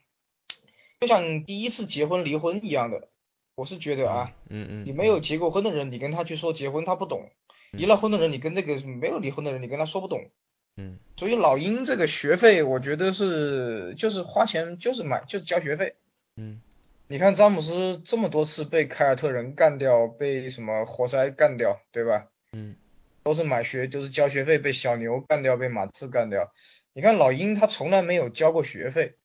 [1.00, 3.10] 就像第一次结婚离婚一样的，
[3.56, 7.28] 我是觉得啊，嗯嗯，你没有结过婚的人，你跟他去说结婚，他不懂；
[7.74, 10.30] 离了婚的人，你跟这个没有离婚的人，你跟他说不懂。
[10.78, 15.96] 嗯，所以老鹰这个学费，我觉得是就是花钱就是买就是交学费。
[16.38, 16.62] 嗯，
[17.08, 22.28] 你看詹姆斯这么多次被凯尔特人干掉，被什么活塞干掉，对吧？
[22.54, 22.76] 嗯，
[23.24, 26.52] 都是买学就是交学费，被小牛干掉，被马刺干掉。
[26.94, 29.16] 你看老鹰他从来没有交过学费。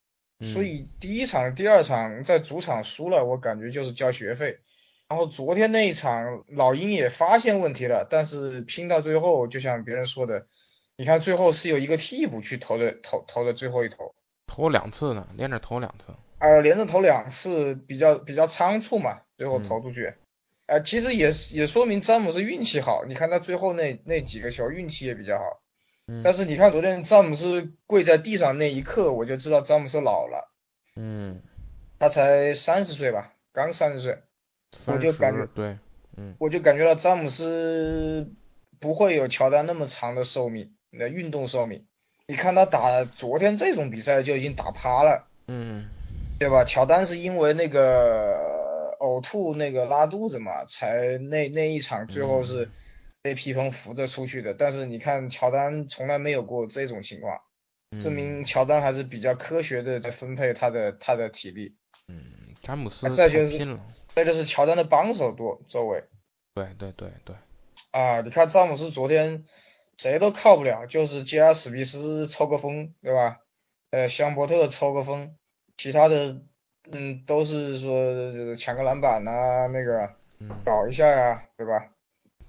[0.40, 4.60] 所以第一场、第二场在主场输了，我感觉就是交学费。
[5.08, 10.46] 然后昨天那一场，老鹰也发现问题了，但是拼到最后，就像别人说的，
[10.96, 14.14] 你看最后是有一个替补去投的，投投的最后一投，
[14.46, 16.14] 投两次呢，连着投两次。
[16.38, 20.14] 啊，连着投两次，比较比较仓促嘛，最后投出去。
[20.66, 25.44] 啊，其实也也说明詹姆斯运气好，你看他最后那那几个球运气也比较好。
[26.22, 30.52] 但是你看昨天詹姆斯跪在地上那一刻，我就知道詹姆斯老了。
[30.96, 31.42] 嗯，
[31.98, 34.18] 他才三十岁吧，刚三十岁，
[34.86, 35.78] 我就感觉对，
[36.16, 38.32] 嗯，我就感觉到詹姆斯
[38.78, 41.86] 不会有乔丹那么长的寿命，那运动寿命。
[42.26, 45.88] 你看他打昨天这种比赛就已经打趴了，嗯，
[46.38, 46.64] 对吧？
[46.64, 52.68] 乔丹是因为那个呕吐那个拉肚子嘛，才那那一场最后是。
[53.20, 57.36] 被披风扶着出去的，但是你看乔丹从来没有过这种情况，
[58.00, 61.74] 证明乔丹还是比较科学的在分配他的他的体力。
[62.06, 62.22] 嗯，
[62.62, 63.58] 詹姆斯再就是
[64.18, 66.02] 那就是乔丹的帮手多，周围。
[66.52, 67.36] 对对对对。
[67.92, 69.44] 啊，你看詹姆斯昨天
[69.96, 73.38] 谁都靠不了，就是杰尔史密斯抽个风，对吧？
[73.92, 75.36] 呃，香伯特抽个风，
[75.76, 76.40] 其他的
[76.90, 80.10] 嗯都是说抢个篮板呐，那个
[80.64, 81.90] 搞一下呀，对吧？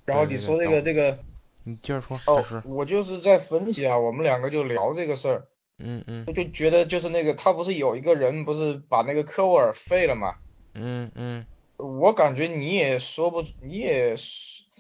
[0.06, 1.20] 然后你说这个这个，
[1.64, 2.20] 你接着说。
[2.26, 5.48] 哦，我就是在分析啊，我们两个就聊这个事儿。
[5.78, 6.24] 嗯嗯。
[6.26, 10.38] 我就觉得就是那个他不是有一个人不是把那个科沃尔废了嘛？
[10.74, 11.46] 嗯嗯。
[11.80, 14.16] 我感觉你也说不，你也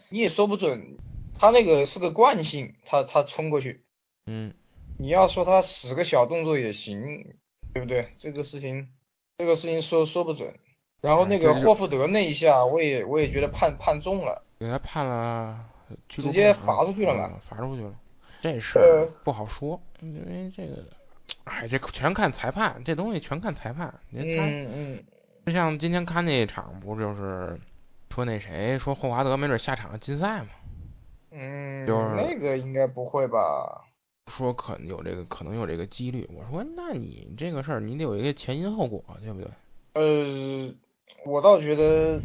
[0.09, 0.97] 你也说不准，
[1.39, 3.85] 他那个是个惯性，他他冲过去。
[4.25, 4.53] 嗯。
[5.01, 7.01] 你要说他使个小动作也行，
[7.73, 8.09] 对不对？
[8.17, 8.89] 这个事情，
[9.37, 10.53] 这个事情说说不准。
[10.99, 15.65] 然后那个霍福德那一下，我也我也觉得判判重了，给他判了，
[16.09, 17.95] 直接罚出去了嘛，罚出去了。
[18.41, 20.83] 这事不好说，因为这个，
[21.45, 24.01] 哎，这全看裁判，这东西全看裁判。
[24.11, 25.03] 嗯嗯。
[25.49, 27.59] 就像今天看那一场，不就是
[28.11, 30.49] 说那谁说霍华德没准下场禁赛吗？
[31.31, 33.83] 嗯，就是那个应该不会吧。
[34.27, 36.29] 说可能有这个，可能有这个几率。
[36.31, 39.49] 我说，那你这个事儿，你得有一个前因后果，对不对？
[39.93, 40.71] 呃，
[41.25, 42.21] 我倒觉得，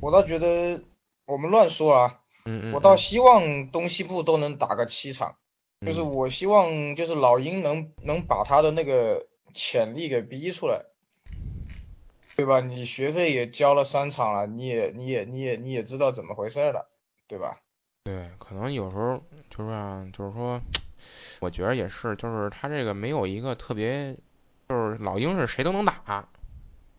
[0.00, 0.80] 我倒觉得，
[1.26, 2.20] 我们乱说啊。
[2.46, 2.72] 嗯嗯。
[2.72, 5.36] 我倒希望东西部都能打个七场，
[5.84, 10.86] 就是我希望，就是老鹰能能把他的那个潜力给逼出来，
[12.36, 12.60] 对吧？
[12.60, 16.88] 你学费也交了三场了，你也你也你也你也知道怎么回事了，
[17.26, 17.58] 对吧？
[18.04, 20.60] 对，可能有时候就是啊，就是说。
[21.40, 24.16] 我觉得也是，就是他这个没有一个特别，
[24.68, 26.24] 就是老鹰是谁都能打，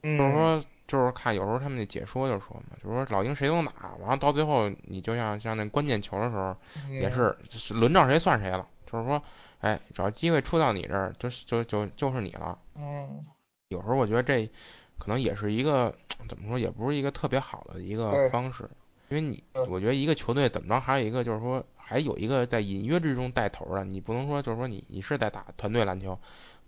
[0.02, 6.54] 就是说就是看有时候他们那解说就说嘛，就是说老鹰谁都能打，完了到最后你就像像那关键球的时候，
[6.92, 7.34] 也是
[7.70, 9.24] 轮到谁算谁了，就是说，
[9.62, 12.60] 哎，只要机会出到你这儿，就就就就是你了。
[12.76, 13.26] 嗯。
[13.70, 14.52] 有时候我觉得这
[15.04, 15.94] 可能也是一个
[16.30, 18.70] 怎么说，也不是一个特别好的一个方式，
[19.10, 21.64] 因为你我觉得一个球队怎么着还有一个就是说。
[21.86, 26.18] 还有一个在隐约之中带头的，你不能说就是说你你是在打团队篮球，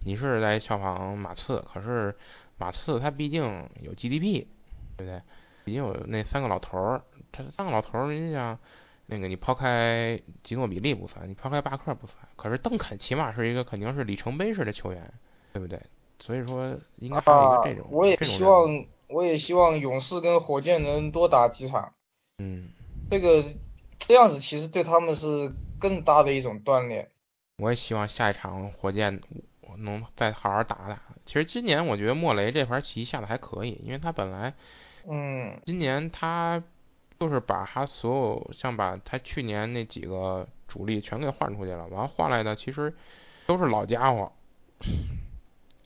[0.02, 2.14] 你是在效仿马刺，可是
[2.58, 3.42] 马刺他毕竟
[3.82, 4.46] 有 GDP，
[4.98, 5.22] 对不对？
[5.64, 8.60] 毕竟有那三个老头儿，他三个老头儿，你想
[9.06, 15.14] 那个你抛开吉诺比利不算，你抛开巴克不算，可是邓肯起码是一个肯定是里程碑式的球员，
[15.54, 15.82] 对不对？
[16.20, 17.88] 所以说应该还有一个这种。
[17.92, 21.94] 我也希望我也希望勇士跟火箭能多打几场。
[22.38, 22.70] 嗯。
[23.10, 23.44] 这个。
[23.98, 27.10] 这样子其实对他们是更大的一种锻炼。
[27.58, 29.20] 我也希望下一场火箭
[29.78, 31.00] 能再好好打打。
[31.26, 34.54] 其实今年我觉得莫雷这盘棋下的还可以，因为他本来，
[35.08, 36.62] 嗯，今年他
[37.18, 42.94] 就是把他所有像把他去年那几个主力全给换出去了，完了换来的其实
[43.48, 44.32] 都是老家伙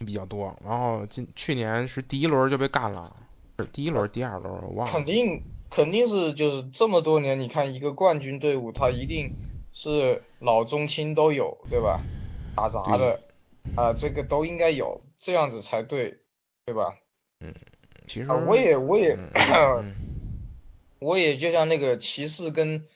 [0.06, 0.58] 比较多。
[0.66, 3.16] 然后今去年是第一轮就被干了，
[3.60, 4.94] 是第一轮、第二轮我忘了。
[4.94, 5.42] 肯定。
[5.72, 9.36] 肯定是就是这么多年，你看一个冠军队伍，他一定
[9.72, 12.02] 是老中青都有，对吧？
[12.56, 13.22] 打杂的
[13.76, 16.18] 啊，这个都应该有，这样子才对，
[16.66, 16.96] 对吧？
[17.40, 17.54] 嗯，
[18.08, 19.16] 其实我也我也
[20.98, 22.88] 我也就像那个骑士跟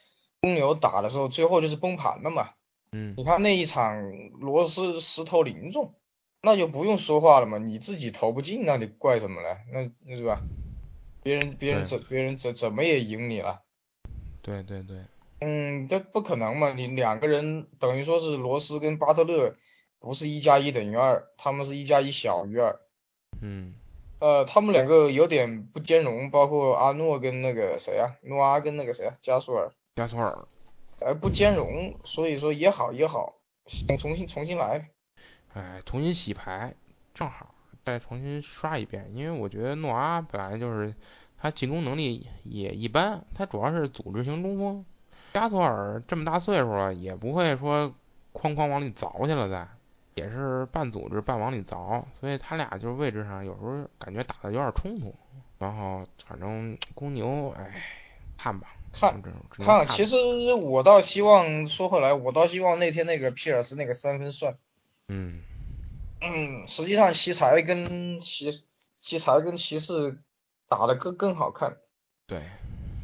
[0.42, 2.50] 公牛打的时候，最后就是崩盘了嘛。
[2.92, 5.94] 嗯，你看那一场罗斯石头零中，
[6.46, 9.48] 那就不用说话了嘛，你自己投不进，那你怪什么呢？
[9.72, 10.42] 那那是吧？
[11.24, 13.62] 别人别人怎别人怎怎么也赢你了？
[14.42, 14.98] 对对对。
[15.40, 16.74] 嗯，这不可能嘛！
[16.74, 19.56] 你两个人等于说是罗斯跟巴特勒，
[20.00, 22.78] 不是一加一等于二，他们是一加一小于二。
[23.42, 23.74] 嗯。
[24.20, 29.72] 呃，他们两个有点不兼容，包括阿诺跟那个谁啊，诺阿跟那个谁啊，加索尔。
[29.96, 30.46] 加索尔。
[31.00, 33.36] 呃，不兼容，所以说也好也好，
[33.88, 34.90] 重重新重新来。
[35.54, 36.74] 哎，重新洗牌，
[37.14, 37.50] 正好。
[37.86, 40.96] 再重新刷一遍，因为我觉得诺阿本来就是
[41.38, 44.86] 他进攻能力也一般，他主要是组织型中锋。
[45.34, 47.94] 加索尔这么大岁数了，也不会说
[48.32, 49.68] 哐哐往里凿去了，再
[50.16, 55.14] 也是半组织半往里凿，所以他俩就是位置上有时候感觉打的有点冲突。
[55.60, 57.82] 然后反正公牛，哎，
[58.38, 59.88] 看吧，看看。
[59.90, 60.16] 其实
[60.54, 64.56] 我倒希望说回来，我倒希望那天那个皮尔斯那个三分算。
[65.14, 65.42] 嗯。
[66.22, 68.50] 嗯，实际上奇才跟骑
[69.02, 70.18] 奇才跟骑士
[70.68, 71.78] 打的更更好看。
[72.26, 72.50] 对，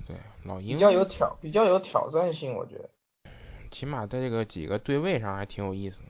[0.08, 2.90] 对，老鹰比较有挑比较有挑战性，我觉得。
[3.70, 6.02] 起码在这个几个对位上还挺有意思。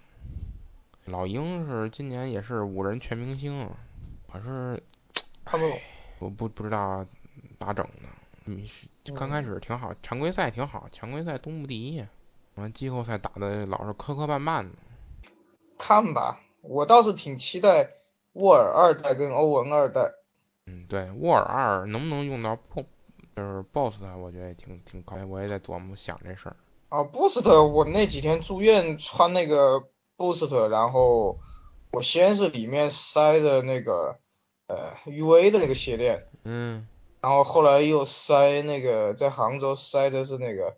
[1.05, 3.67] 老鹰是今年也是五人全明星，
[4.31, 4.81] 可是
[5.43, 5.69] 他们
[6.19, 7.05] 我不不知道
[7.59, 8.09] 咋整呢。
[8.45, 8.65] 嗯，
[9.15, 12.05] 刚开始挺好，常规赛挺好，常规赛东部第一，
[12.55, 14.69] 完季后赛打的老是磕磕绊绊的。
[15.79, 16.39] 看吧。
[16.61, 17.89] 我倒是挺期待
[18.33, 20.11] 沃尔二代跟欧文二代，
[20.67, 22.85] 嗯，对，沃尔二能不能用到 b
[23.35, 26.55] 就是 boss 我觉得也挺挺高，我也在琢磨想这事儿。
[26.89, 29.83] 啊，boost，我那几天住院穿那个
[30.17, 31.39] boost，然后
[31.91, 34.17] 我先是里面塞的那个
[34.67, 36.87] 呃 UA 的那个鞋垫，嗯，
[37.21, 40.75] 然后后来又塞那个在杭州塞的是那个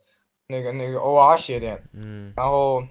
[0.48, 2.84] 那个那个 OR 鞋垫，嗯，然后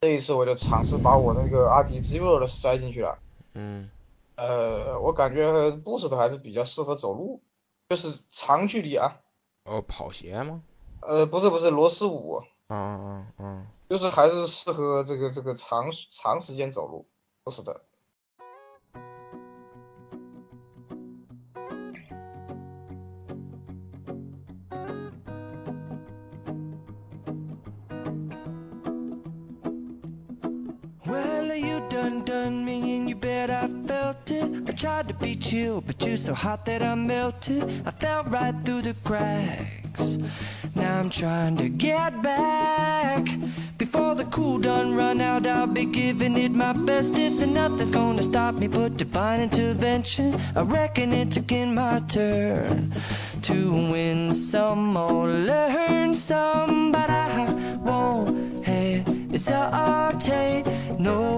[0.00, 3.18] 这一次我就尝试把我那个阿迪 Zero 的塞进去了，
[3.54, 3.90] 嗯，
[4.36, 7.42] 呃，我感觉 boost 还是比较适合走路，
[7.88, 9.16] 就是长距离啊。
[9.64, 10.62] 哦，跑鞋吗？
[11.00, 12.44] 呃，不是不是，罗斯五。
[12.68, 17.08] 嗯嗯嗯，就是还是适合这个这个长长时间走路，
[17.42, 17.80] 不是的。
[35.50, 37.62] But you're so hot that I melted.
[37.86, 40.18] I fell right through the cracks.
[40.74, 43.26] Now I'm trying to get back.
[43.78, 47.14] Before the cool done run out, I'll be giving it my best.
[47.14, 50.38] bestest, and nothing's gonna stop me but divine intervention.
[50.54, 52.94] I reckon it's again my turn
[53.42, 60.64] to win some or learn some, but I won't hesitate
[60.98, 61.37] no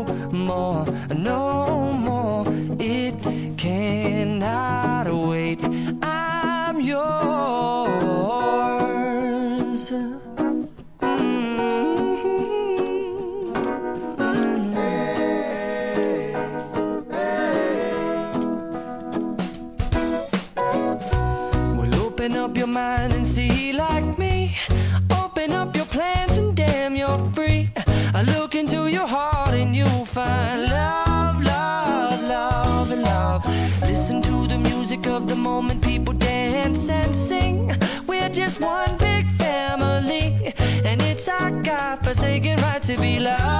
[43.01, 43.60] be loved,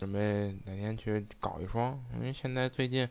[0.00, 3.06] 准备哪天去搞一双，因为现在最近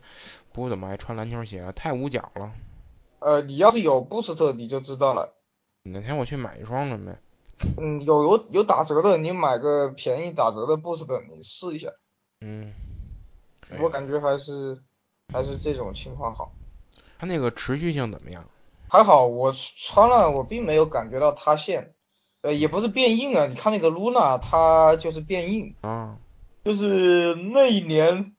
[0.52, 2.52] 不怎么爱穿篮球鞋了，太捂脚了。
[3.20, 5.32] 呃，你要是有 boost 你就知道了。
[5.84, 7.12] 哪天我去买一双准备。
[7.80, 11.88] 嗯，有有有打折的，你买个便宜打折的 boost 你试一下。
[12.40, 12.72] 嗯，
[13.80, 14.82] 我感觉还是
[15.32, 16.50] 还是这种情况好。
[17.20, 18.44] 它那个持续性怎么样？
[18.88, 21.94] 还好，我穿了，我并没有感觉到塌陷，
[22.40, 23.46] 呃，也不是变硬啊。
[23.46, 26.18] 你看那个 Luna，它就是变硬，啊，
[26.64, 28.32] 就是那一年，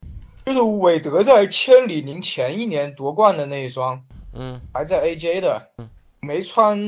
[0.46, 4.04] 就是韦德在千里宁前一年夺冠的那一双，
[4.34, 4.62] 嗯。
[4.74, 5.72] 还在 AJ 的。
[5.78, 5.90] 嗯，
[6.20, 6.80] 没穿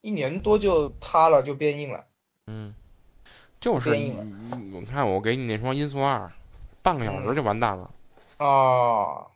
[0.00, 2.04] 一年多就塌了，就变硬了。
[2.48, 2.74] 嗯，
[3.60, 4.24] 就是变硬了。
[4.56, 6.30] 你你看我给你那双音速二，
[6.82, 7.90] 半个小时就完蛋了。
[8.38, 9.28] 哦，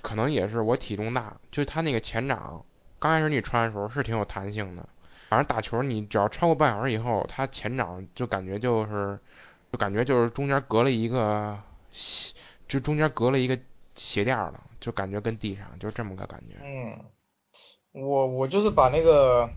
[0.00, 2.64] 可能也是我体重大，就它那个前掌，
[3.00, 4.88] 刚开始你穿的时候是挺有弹性的，
[5.28, 9.18] 反正打球你只要超过半小时以后，它前掌就感觉就是，
[9.70, 11.58] 就感觉就是中间隔了一个，
[12.66, 13.58] 就中间隔了一个
[13.94, 16.56] 鞋垫了，就感觉跟地上就这么个感觉。
[16.62, 17.04] 嗯，
[17.92, 19.50] 我我就是把那个，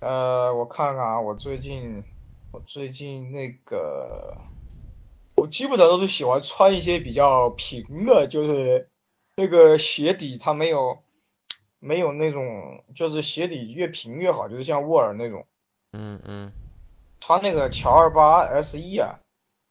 [0.00, 2.04] 呃，我看看啊，我最近
[2.52, 4.36] 我最近那个，
[5.34, 8.88] 我基本上都是喜欢穿一些比较平的，就是
[9.36, 10.98] 那个鞋底它没有
[11.80, 15.44] 没有那种就是鞋底越平越好，就是像沃尔那种。
[15.92, 16.52] 嗯嗯。
[17.20, 19.20] 穿那个乔二八 SE 啊，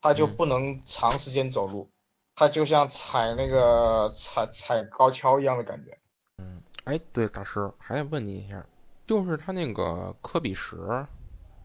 [0.01, 1.89] 他就不能长时间走路，
[2.35, 5.97] 他就像踩那个踩踩高跷一样的感觉。
[6.39, 8.65] 嗯，哎，对，大师还得问你一下，
[9.05, 10.75] 就是他那个科比十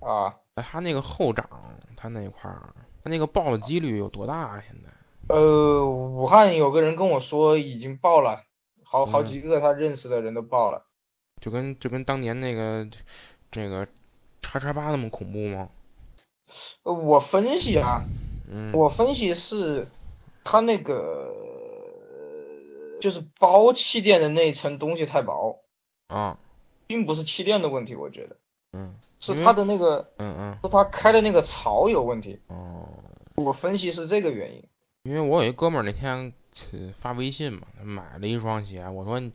[0.00, 1.48] 啊，他那个后掌，
[1.96, 4.62] 他那块儿，他那个爆的几率有多大啊？
[4.66, 5.34] 现在？
[5.34, 8.44] 呃，武汉有个人跟我说已经爆了，
[8.84, 10.86] 好好几个他认识的人都爆了。
[11.40, 12.88] 就跟就跟当年那个
[13.50, 13.88] 这个
[14.40, 15.68] 叉叉八那么恐怖吗？
[16.84, 18.04] 呃，我分析啊，
[18.48, 19.88] 嗯，我分析是，
[20.44, 21.34] 它那个
[23.00, 25.60] 就是包气垫的那一层东西太薄
[26.08, 26.38] 啊，
[26.86, 28.36] 并不是气垫的问题，我觉得，
[28.72, 32.40] 嗯，是它的那个，嗯嗯，是它开的那个槽有问题。
[32.48, 32.88] 哦，
[33.36, 34.64] 我分析是这个原因。
[35.04, 36.32] 因为我有一哥们儿那天
[37.00, 39.32] 发微信嘛，他买了一双鞋，我说你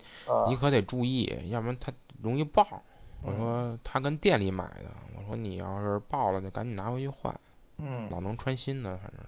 [0.60, 2.82] 可得注意，要不然它容易爆。
[3.24, 7.40] 我说他跟店里买的，我说你要是爆了就赶紧拿回去换，
[7.84, 9.20] 嗯，老能穿新的，反正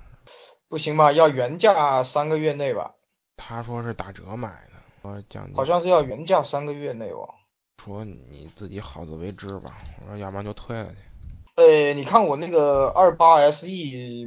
[0.69, 1.11] 不行吧？
[1.11, 2.93] 要原价三个月内吧？
[3.35, 7.27] 他说是打折买的，说讲，好像是要原价三个月内哦。
[7.83, 10.99] 说你自己好自为之吧，我说要不然就退了去。
[11.55, 13.67] 呃，你看我那个二八 SE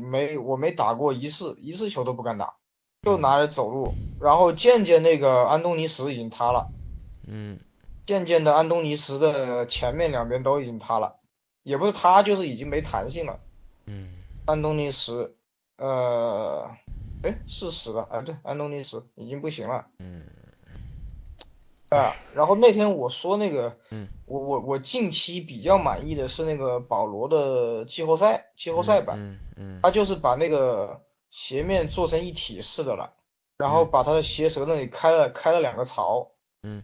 [0.01, 2.55] 没，我没打过一次，一次球都不敢打，
[3.03, 6.67] 就拿着走路，然后渐渐那个安东尼石已经塌了，
[7.27, 7.61] 嗯。
[8.07, 11.17] 渐渐的，安东尼石的前面两边都已经塌了，
[11.65, 13.41] 也不是塌，就是已经没弹性了。
[13.87, 14.16] 嗯，
[14.47, 15.37] 安东尼石，
[15.77, 16.71] 呃，
[17.23, 19.87] 哎，是死了，啊，对，安东尼石已经不行了。
[19.99, 20.23] 嗯，
[21.91, 33.15] 啊，然后那天我说那个，嗯，我我我近期比较满意的是那个保罗的季后赛季后赛版，嗯嗯，他就是把那个鞋面做成一体式的了，
[33.59, 36.31] 然后把他的鞋舌那里开了开了两个槽，
[36.63, 36.83] 嗯。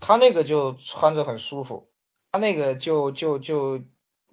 [0.00, 1.88] 他那个就穿着很舒服，
[2.30, 3.80] 他那个就就就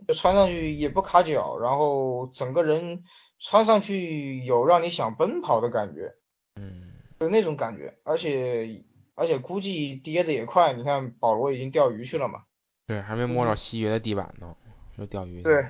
[0.07, 3.03] 就穿上去也不卡脚，然后整个人
[3.39, 6.13] 穿上去有让你想奔跑的感觉，
[6.55, 8.83] 嗯，就那种感觉，而且
[9.15, 12.43] 而且估计跌的也快，你看保罗已经钓鱼去了嘛，
[12.87, 14.55] 对，还没摸着西约的地板呢，
[14.97, 15.41] 就钓鱼。
[15.41, 15.69] 对，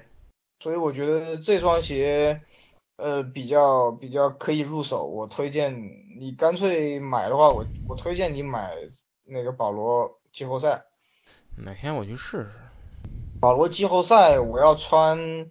[0.60, 2.42] 所以我觉得这双鞋
[2.98, 5.76] 呃比较比较可以入手，我推荐
[6.20, 8.72] 你干脆买的话，我我推荐你买。
[9.24, 10.84] 那个保罗季后赛，
[11.56, 12.50] 哪天我去试试。
[13.42, 15.50] 保罗季后赛我要穿，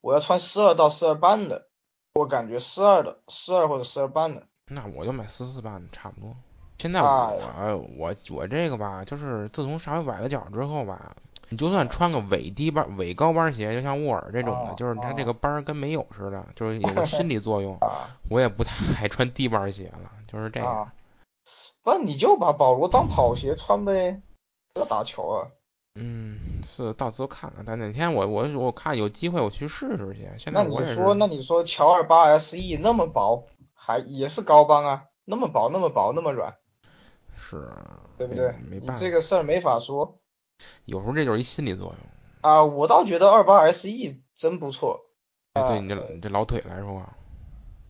[0.00, 1.68] 我要穿四二到四二半的，
[2.14, 4.42] 我感觉四二的，四二或者四二半的。
[4.66, 6.34] 那我就买四四半的差不多。
[6.76, 11.14] 现在我我我这个吧，就是自从上回崴了脚之后吧，
[11.50, 17.78] 你就算穿个伪低帮、伪高帮鞋，就像沃尔这种的，就是它这个帮跟没有似的，就是有个 心理作用，
[18.28, 20.90] 我也不太爱穿低帮鞋了，就是这样。
[21.84, 24.20] 那你就把保罗当跑鞋穿呗，
[24.74, 25.46] 要打球啊。
[25.96, 30.28] 嗯，是到时候看看，但哪天我我我看有机会我去试试去。
[30.38, 36.56] 现在那你说，那你说乔二八 SE 那么薄，还也是高帮啊，那么薄那么薄那么软，
[37.36, 37.70] 是，
[38.18, 38.52] 对不对？
[38.68, 40.18] 没办法，这个事儿没法说。
[40.84, 41.96] 有时候这就是一心理作用。
[42.40, 43.88] 啊，我倒觉得二八 SE
[44.34, 45.00] 真不错。
[45.54, 47.04] 对你这你这老腿来说。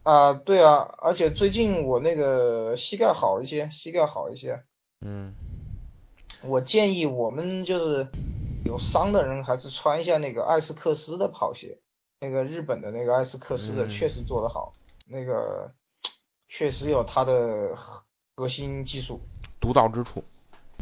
[0.02, 4.62] 啊，对啊，而且最近我那个膝盖好一些，膝盖好一些。
[5.00, 5.34] 嗯。
[6.46, 8.08] 我建议我们就是
[8.64, 11.78] 有伤的人还是穿一下那个艾斯克斯的跑鞋，
[12.20, 14.72] 那个日本的那个艾斯克斯的确实做得好，
[15.06, 15.72] 那个
[16.48, 17.74] 确实有它的
[18.36, 19.20] 核心技术，
[19.60, 20.22] 独到之处。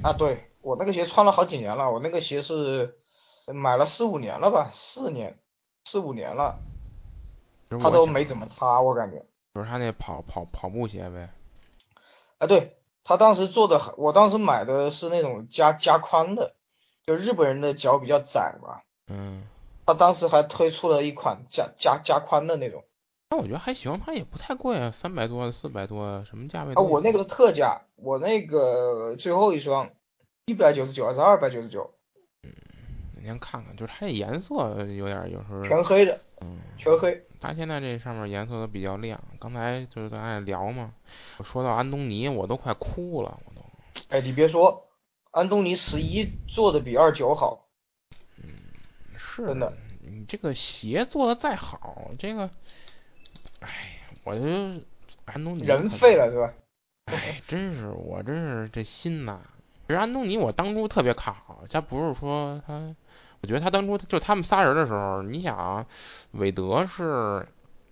[0.02, 2.96] 啊，对我那个鞋穿了好几年了，我那个鞋是
[3.46, 5.38] 买了四五年了吧，四年，
[5.84, 6.58] 四五年了。
[7.80, 9.24] 它都没怎么塌，我感觉。
[9.54, 11.30] 就是他那跑跑跑步鞋呗。
[12.36, 16.54] 啊，对他当时做的，我当时买的是那种加加宽的，
[17.04, 18.80] 就日本人的脚比较窄嘛。
[19.08, 19.44] 嗯。
[19.84, 22.84] 他当时还推出了一款加加加宽的那种。
[23.30, 26.72] 那我觉得还行，它也不太贵啊，三百多、四百多，什么价位？
[26.74, 29.90] 啊，我那个是特价，我那个最后一双
[30.46, 31.94] 一百九十九还是二百九十九？
[32.44, 32.52] 嗯，
[33.18, 34.54] 你先看看，就是它这颜色
[34.84, 35.62] 有点有时候。
[35.64, 36.20] 全黑的。
[36.42, 36.60] 嗯。
[36.78, 37.20] 全黑。
[37.42, 39.20] 它现在这上面颜色都比较亮。
[39.40, 40.94] 刚才就是咱俩聊嘛，
[41.38, 43.60] 我说到安东尼，我都快哭了，我都。
[44.10, 44.86] 哎，你别说，
[45.32, 47.66] 安东尼十一做的比二九好。
[48.36, 48.44] 嗯，
[49.16, 49.44] 是。
[49.46, 49.72] 真的。
[50.04, 52.48] 你这个鞋做的再好，这个，
[53.58, 53.68] 哎，
[54.22, 54.40] 我就
[55.24, 55.64] 安东尼。
[55.64, 56.54] 人废了是吧？
[57.06, 59.40] 哎，真是，我真是这心呐。
[59.88, 62.94] 其实安东尼我当初特别看好，他不是说他。
[63.42, 65.86] 我觉得他当初就他们仨人的时候，你想，
[66.30, 67.46] 韦德是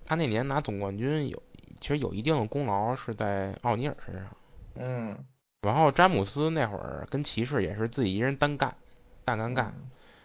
[0.05, 1.43] 他那年拿总冠军有，
[1.81, 4.27] 其实有一定的功劳是在奥尼尔身上。
[4.77, 5.18] 嗯。
[5.62, 8.74] 然后詹姆斯那会儿跟骑士也是自己一人单干，
[9.27, 9.74] 干干干，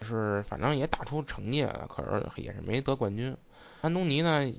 [0.00, 3.36] 是反正也打出成绩来了，可是也是没得冠军。
[3.82, 4.50] 安东尼呢，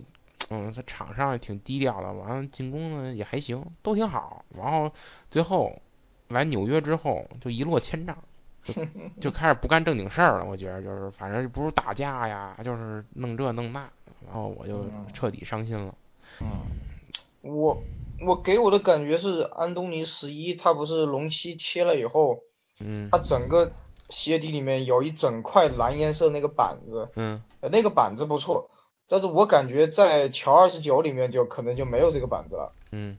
[0.50, 4.46] 嗯，在场上也挺低调的，完了进攻呢也还行，都挺好。
[4.56, 4.94] 然后
[5.32, 5.82] 最后
[6.28, 8.16] 来纽约之后就一落千丈，
[8.68, 8.86] 就
[9.22, 10.46] 就开始不干正经事儿了。
[10.46, 13.90] 我觉得就是反正不是打架呀，就是弄这弄那，
[14.26, 15.96] 然后我就彻底伤心了。
[16.42, 16.48] 嗯，
[17.42, 17.82] 我。
[18.20, 22.40] 我给我的感觉是，安东尼十一他不是龙七切了以后，
[22.80, 23.72] 嗯，他整个
[24.10, 28.72] 鞋底里面有一整块蓝颜色那个板子，嗯，那个板子不错，
[29.08, 33.18] 但是我感觉在乔二十九里面就可能就没有这个板子了，嗯，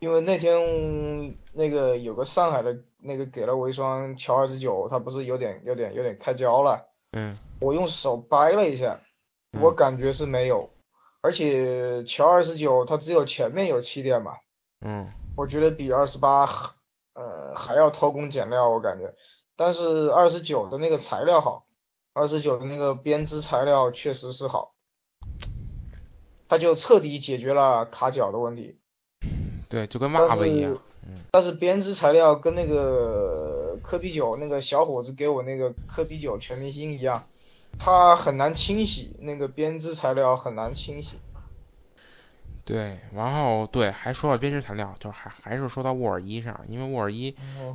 [0.00, 8.98] 因为那天那个有个上海的那个给了我一双乔二十九，它不是有点有点有点开胶了，嗯，我用手掰了一下，
[9.60, 10.70] 我感觉是没有。
[11.20, 14.38] 而且乔二十九它只有前面有气垫嘛，
[14.80, 15.06] 嗯，
[15.36, 16.46] 我觉得比二十八，
[17.12, 19.14] 呃还要偷工减料我感觉，
[19.54, 21.66] 但是二十九的那个材料好，
[22.14, 24.72] 二十九的那个编织材料确实是好，
[26.48, 28.79] 它就彻底解决了卡脚的问题。
[29.70, 30.76] 对，就跟袜子一样。
[31.06, 31.20] 嗯。
[31.30, 37.24] 但是编织材料跟那个科比九那个小伙子给我那个科比九全明星一样。
[37.78, 41.16] 它很难清洗，那个编织材料很难清洗。
[42.64, 47.34] 对，然后对，还说到编织材料，就还还是说到沃尔一上，因为沃尔一，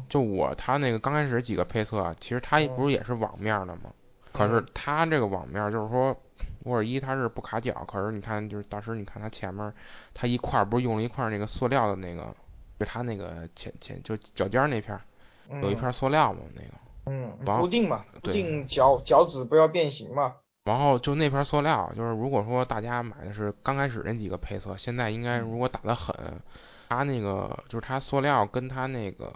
[0.10, 3.92] 就我他那个刚开始几个配色，其实它不是也是网面的吗？
[4.34, 6.16] 可是它这个网面就是说，
[6.64, 9.74] 沃尔伊它是不卡脚，可是你看就是当时你看它前面，
[10.14, 12.36] 它一块不是用了一块那个塑料的那个，
[12.80, 15.00] 就它那个前前就脚尖那片，
[15.62, 16.72] 有一片塑料嘛那个。
[17.08, 20.34] 嗯，固定嘛，固定脚脚趾不要变形嘛。
[20.64, 26.16] 然后就那片塑料，就是如果说大家买的是刚开始那几个配色，现在应该如果打得狠，
[26.90, 29.32] 它那个就是它塑料跟它那个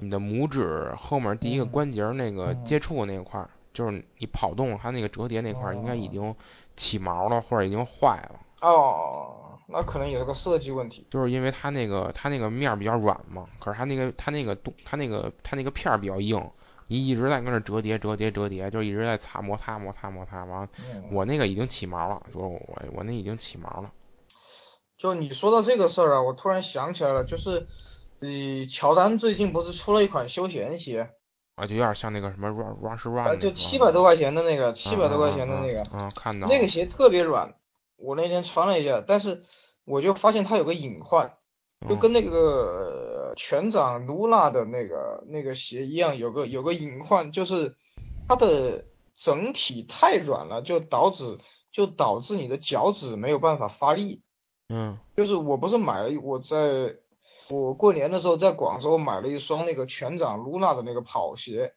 [0.00, 6.34] 你的拇指后面第一个关节那个接触那块儿，就是你跑动它那个折叠那块儿，应该已经
[6.76, 8.40] 起毛了或者已经坏了。
[8.62, 11.06] 哦，那可能也是个设计问题。
[11.10, 16.42] 就是因为它那个它那个面比较软嘛，可是它那个它那个动它那个它那个片儿比较硬。
[16.86, 20.68] 你一直在跟那折叠折叠折叠，就一直在擦摩擦摩擦摩擦，完，
[21.10, 23.90] 我那个已经起毛了，就我我那已经起毛了。
[24.98, 27.66] 就你说到这个事儿啊，我突然想起来了，就是，
[28.20, 31.10] 呃，乔丹最近不是出了一款休闲鞋？
[31.56, 36.46] 啊，就有点像那个什么 Run Run Run，就七百多块钱的那个，七百多块钱的那个，嗯，看到。
[36.48, 37.54] 那个鞋特别软，
[37.96, 39.44] 我那天穿了一下，但是
[39.84, 41.32] 我就发现它有个隐患，
[41.88, 43.12] 就跟那个。
[43.36, 47.74] 全掌卢娜的那个那个鞋一样，有个有个隐患，就是
[48.28, 51.40] 它的整体太软了，就导致
[51.72, 54.22] 就导致你的脚趾没有办法发力。
[54.68, 56.94] 嗯，就是我不是买了我在
[57.48, 61.74] 我过年的时候在广州买了一双那个全掌露娜的那个跑鞋，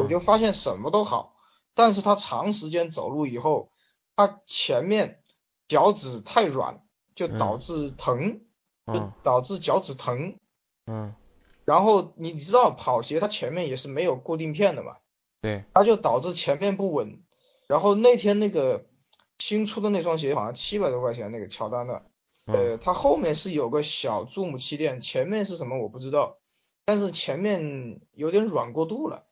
[0.00, 1.34] 我就发现什么都好，
[1.74, 3.70] 但是它长时间走路以后，
[4.16, 5.20] 它前面
[5.68, 6.82] 脚趾太软，
[7.14, 8.40] 就导致疼，
[8.86, 10.38] 就导致脚趾疼。
[10.86, 11.14] 嗯，
[11.64, 14.96] 然后你知道跑鞋它前面也是没有固定片的嘛？
[15.40, 17.22] 对，它就导致前面不稳。
[17.66, 18.84] 然后那天那个
[19.38, 22.02] 新出的那双鞋好像七百多块钱，那个乔丹的，
[22.46, 26.38] 呃，它后面是有个小 Zoom 气垫，前面是什么我不知道，
[26.84, 29.24] 但是前面有点软过度了，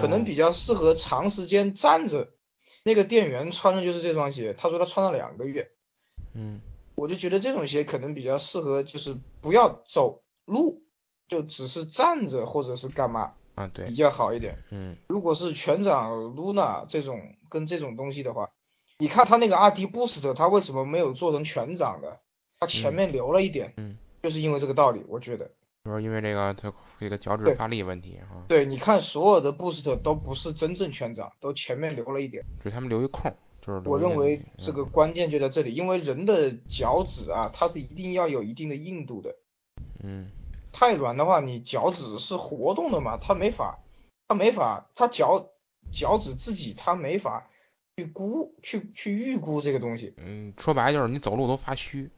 [0.00, 2.28] 可能比较适合长时间站着。
[2.84, 5.70] 那个店员穿的就是这双鞋，他说他穿了两个月。
[6.34, 6.60] 嗯，
[6.94, 10.82] 我就觉得这种鞋可能比较适合，就是不要走路。
[11.28, 13.70] 就只是站着或者是干嘛啊？
[13.72, 14.58] 对，比较好一点。
[14.70, 18.50] 嗯，如果是全掌 Luna 这种跟这种东西的话，
[18.98, 22.18] 你看它那个阿迪 Boost，它为什么没有做成全掌的？
[22.60, 25.50] 它前面留了一点，嗯，就是因为这个道理，我觉得。
[25.82, 28.44] 就是因为这个他这个脚趾发力问题哈。
[28.46, 32.44] 对，你看所有的 Boost 都不是真正全掌，都前面留了一点。
[32.62, 39.34] 给他们留一空，就是我认为这个关键就在这里，因为人的脚趾啊，它是一定要有一定的硬度的。
[40.02, 40.30] 嗯。
[40.70, 43.78] 太软的话，你脚趾是活动的嘛，它没法，
[44.28, 45.48] 它没法，它脚
[45.90, 47.48] 脚趾自己它没法
[47.96, 50.12] 去估，去去预估这个东西。
[50.18, 52.10] 嗯，说白就是你走路都发虚，就是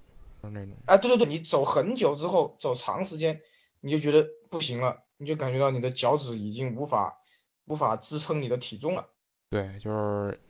[0.51, 0.75] 那种。
[0.87, 3.41] 哎，对对对，你走很久之后，走长时间，
[3.81, 7.19] 你就觉得不行了，你就感觉到你的脚趾已经无法
[7.67, 9.09] 无法支撑你的体重了。
[9.51, 10.41] 对，就是。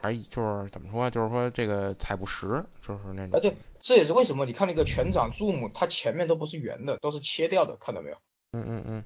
[0.00, 3.30] 还就是怎么说，就是说这个踩不实，就是那种。
[3.32, 8.16] 哎，对，这也是为什么你看那个全掌 Zoom，它前面都不是圆的，都是切掉的，看到没有？
[8.52, 9.04] 嗯嗯嗯。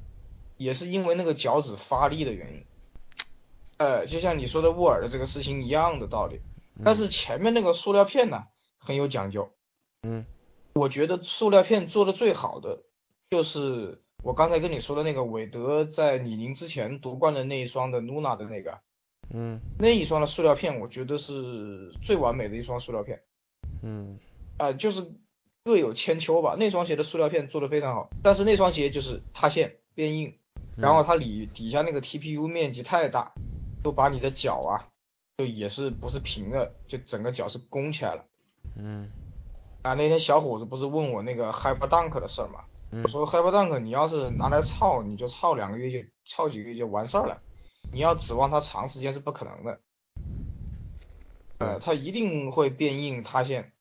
[0.59, 2.65] 也是因为那个脚趾发力的原因。
[3.79, 6.43] 呃，就像你说的沃尔的这个事情一样的道理。
[6.85, 8.45] 但是前面那个塑料片呢，
[8.77, 9.51] 很有讲究。
[10.03, 10.27] 嗯。
[10.77, 12.83] 我觉得塑料片做的最好的
[13.31, 18.79] 就是我刚才跟你说的那个韦德在李宁之前夺冠的那一双的 Luna 的那个，
[19.31, 23.23] 嗯，那一双的塑料片，我觉得是最完美的一双塑料片。
[23.83, 24.19] 嗯，
[24.59, 25.13] 啊，就是
[25.65, 26.57] 各有千秋吧。
[26.59, 30.37] 那双鞋的塑料片做的非常好，但是那双鞋就是塌陷变硬，
[30.77, 33.33] 然后它里底下那个 TPU 面积太大，
[33.83, 34.89] 就把你的脚啊，
[35.39, 38.25] 就也是不是平的，就整个脚是弓起来了。
[38.77, 39.11] 嗯。
[39.87, 42.65] 啊，那天小伙子不是问我那个 Hyper Dunk 的事儿嘛？
[43.05, 47.41] 我说 Hyper Dunk 你要是拿来操，你就操两个月就操几个月就完事儿了，
[47.93, 49.81] 你要指望它长时间是不可能的。
[51.59, 53.73] 呃，它一定会变硬塌陷。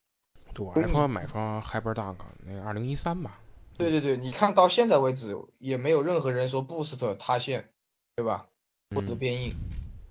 [0.58, 3.40] 我还说买双 Hyper Dunk，那二零一三吧。
[3.78, 7.70] 对对对，你看到现在为止也没有任何人说 Boost 塌陷，
[8.16, 8.48] 对吧？
[8.94, 9.54] 或者变硬。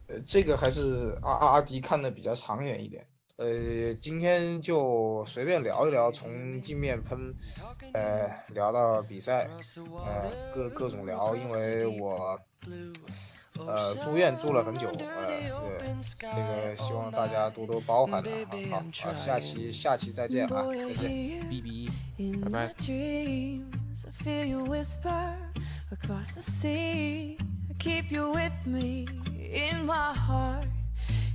[0.09, 3.07] 呃，这个还是阿阿阿迪看的比较长远一点。
[3.37, 7.35] 呃，今天就随便聊一聊，从镜面喷，
[7.93, 9.49] 呃，聊到比赛，
[10.07, 12.39] 呃，各各种聊，因为我，
[13.67, 15.27] 呃，住院住了很久，呃，
[15.79, 15.79] 对，
[16.21, 18.25] 这个希望大家多多包涵啊，
[18.71, 21.11] 好，好，下期下期再见啊，再见
[21.49, 21.91] ，B B，
[22.45, 22.75] 拜拜。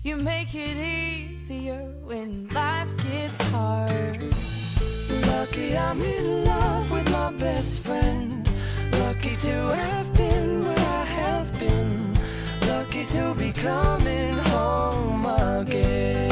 [0.02, 4.34] You make it easier when life gets hard.
[5.28, 8.50] Lucky I'm in love with my best friend.
[8.94, 12.14] Lucky to have been where I have been.
[12.62, 16.29] Lucky to be coming home again.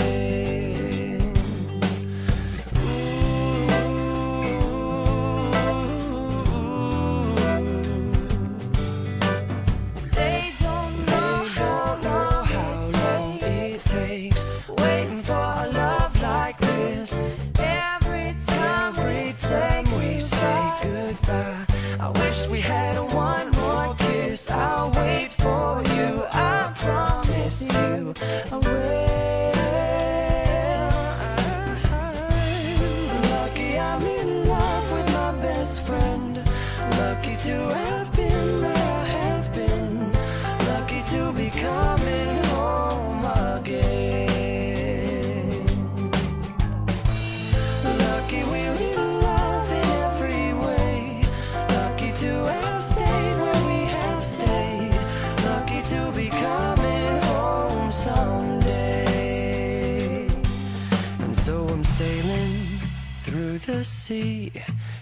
[64.07, 64.53] sea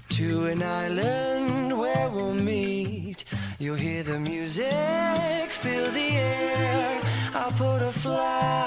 [0.10, 3.24] to an island where we'll meet.
[3.60, 7.02] You'll hear the music, feel the air.
[7.36, 8.65] I'll put a flag.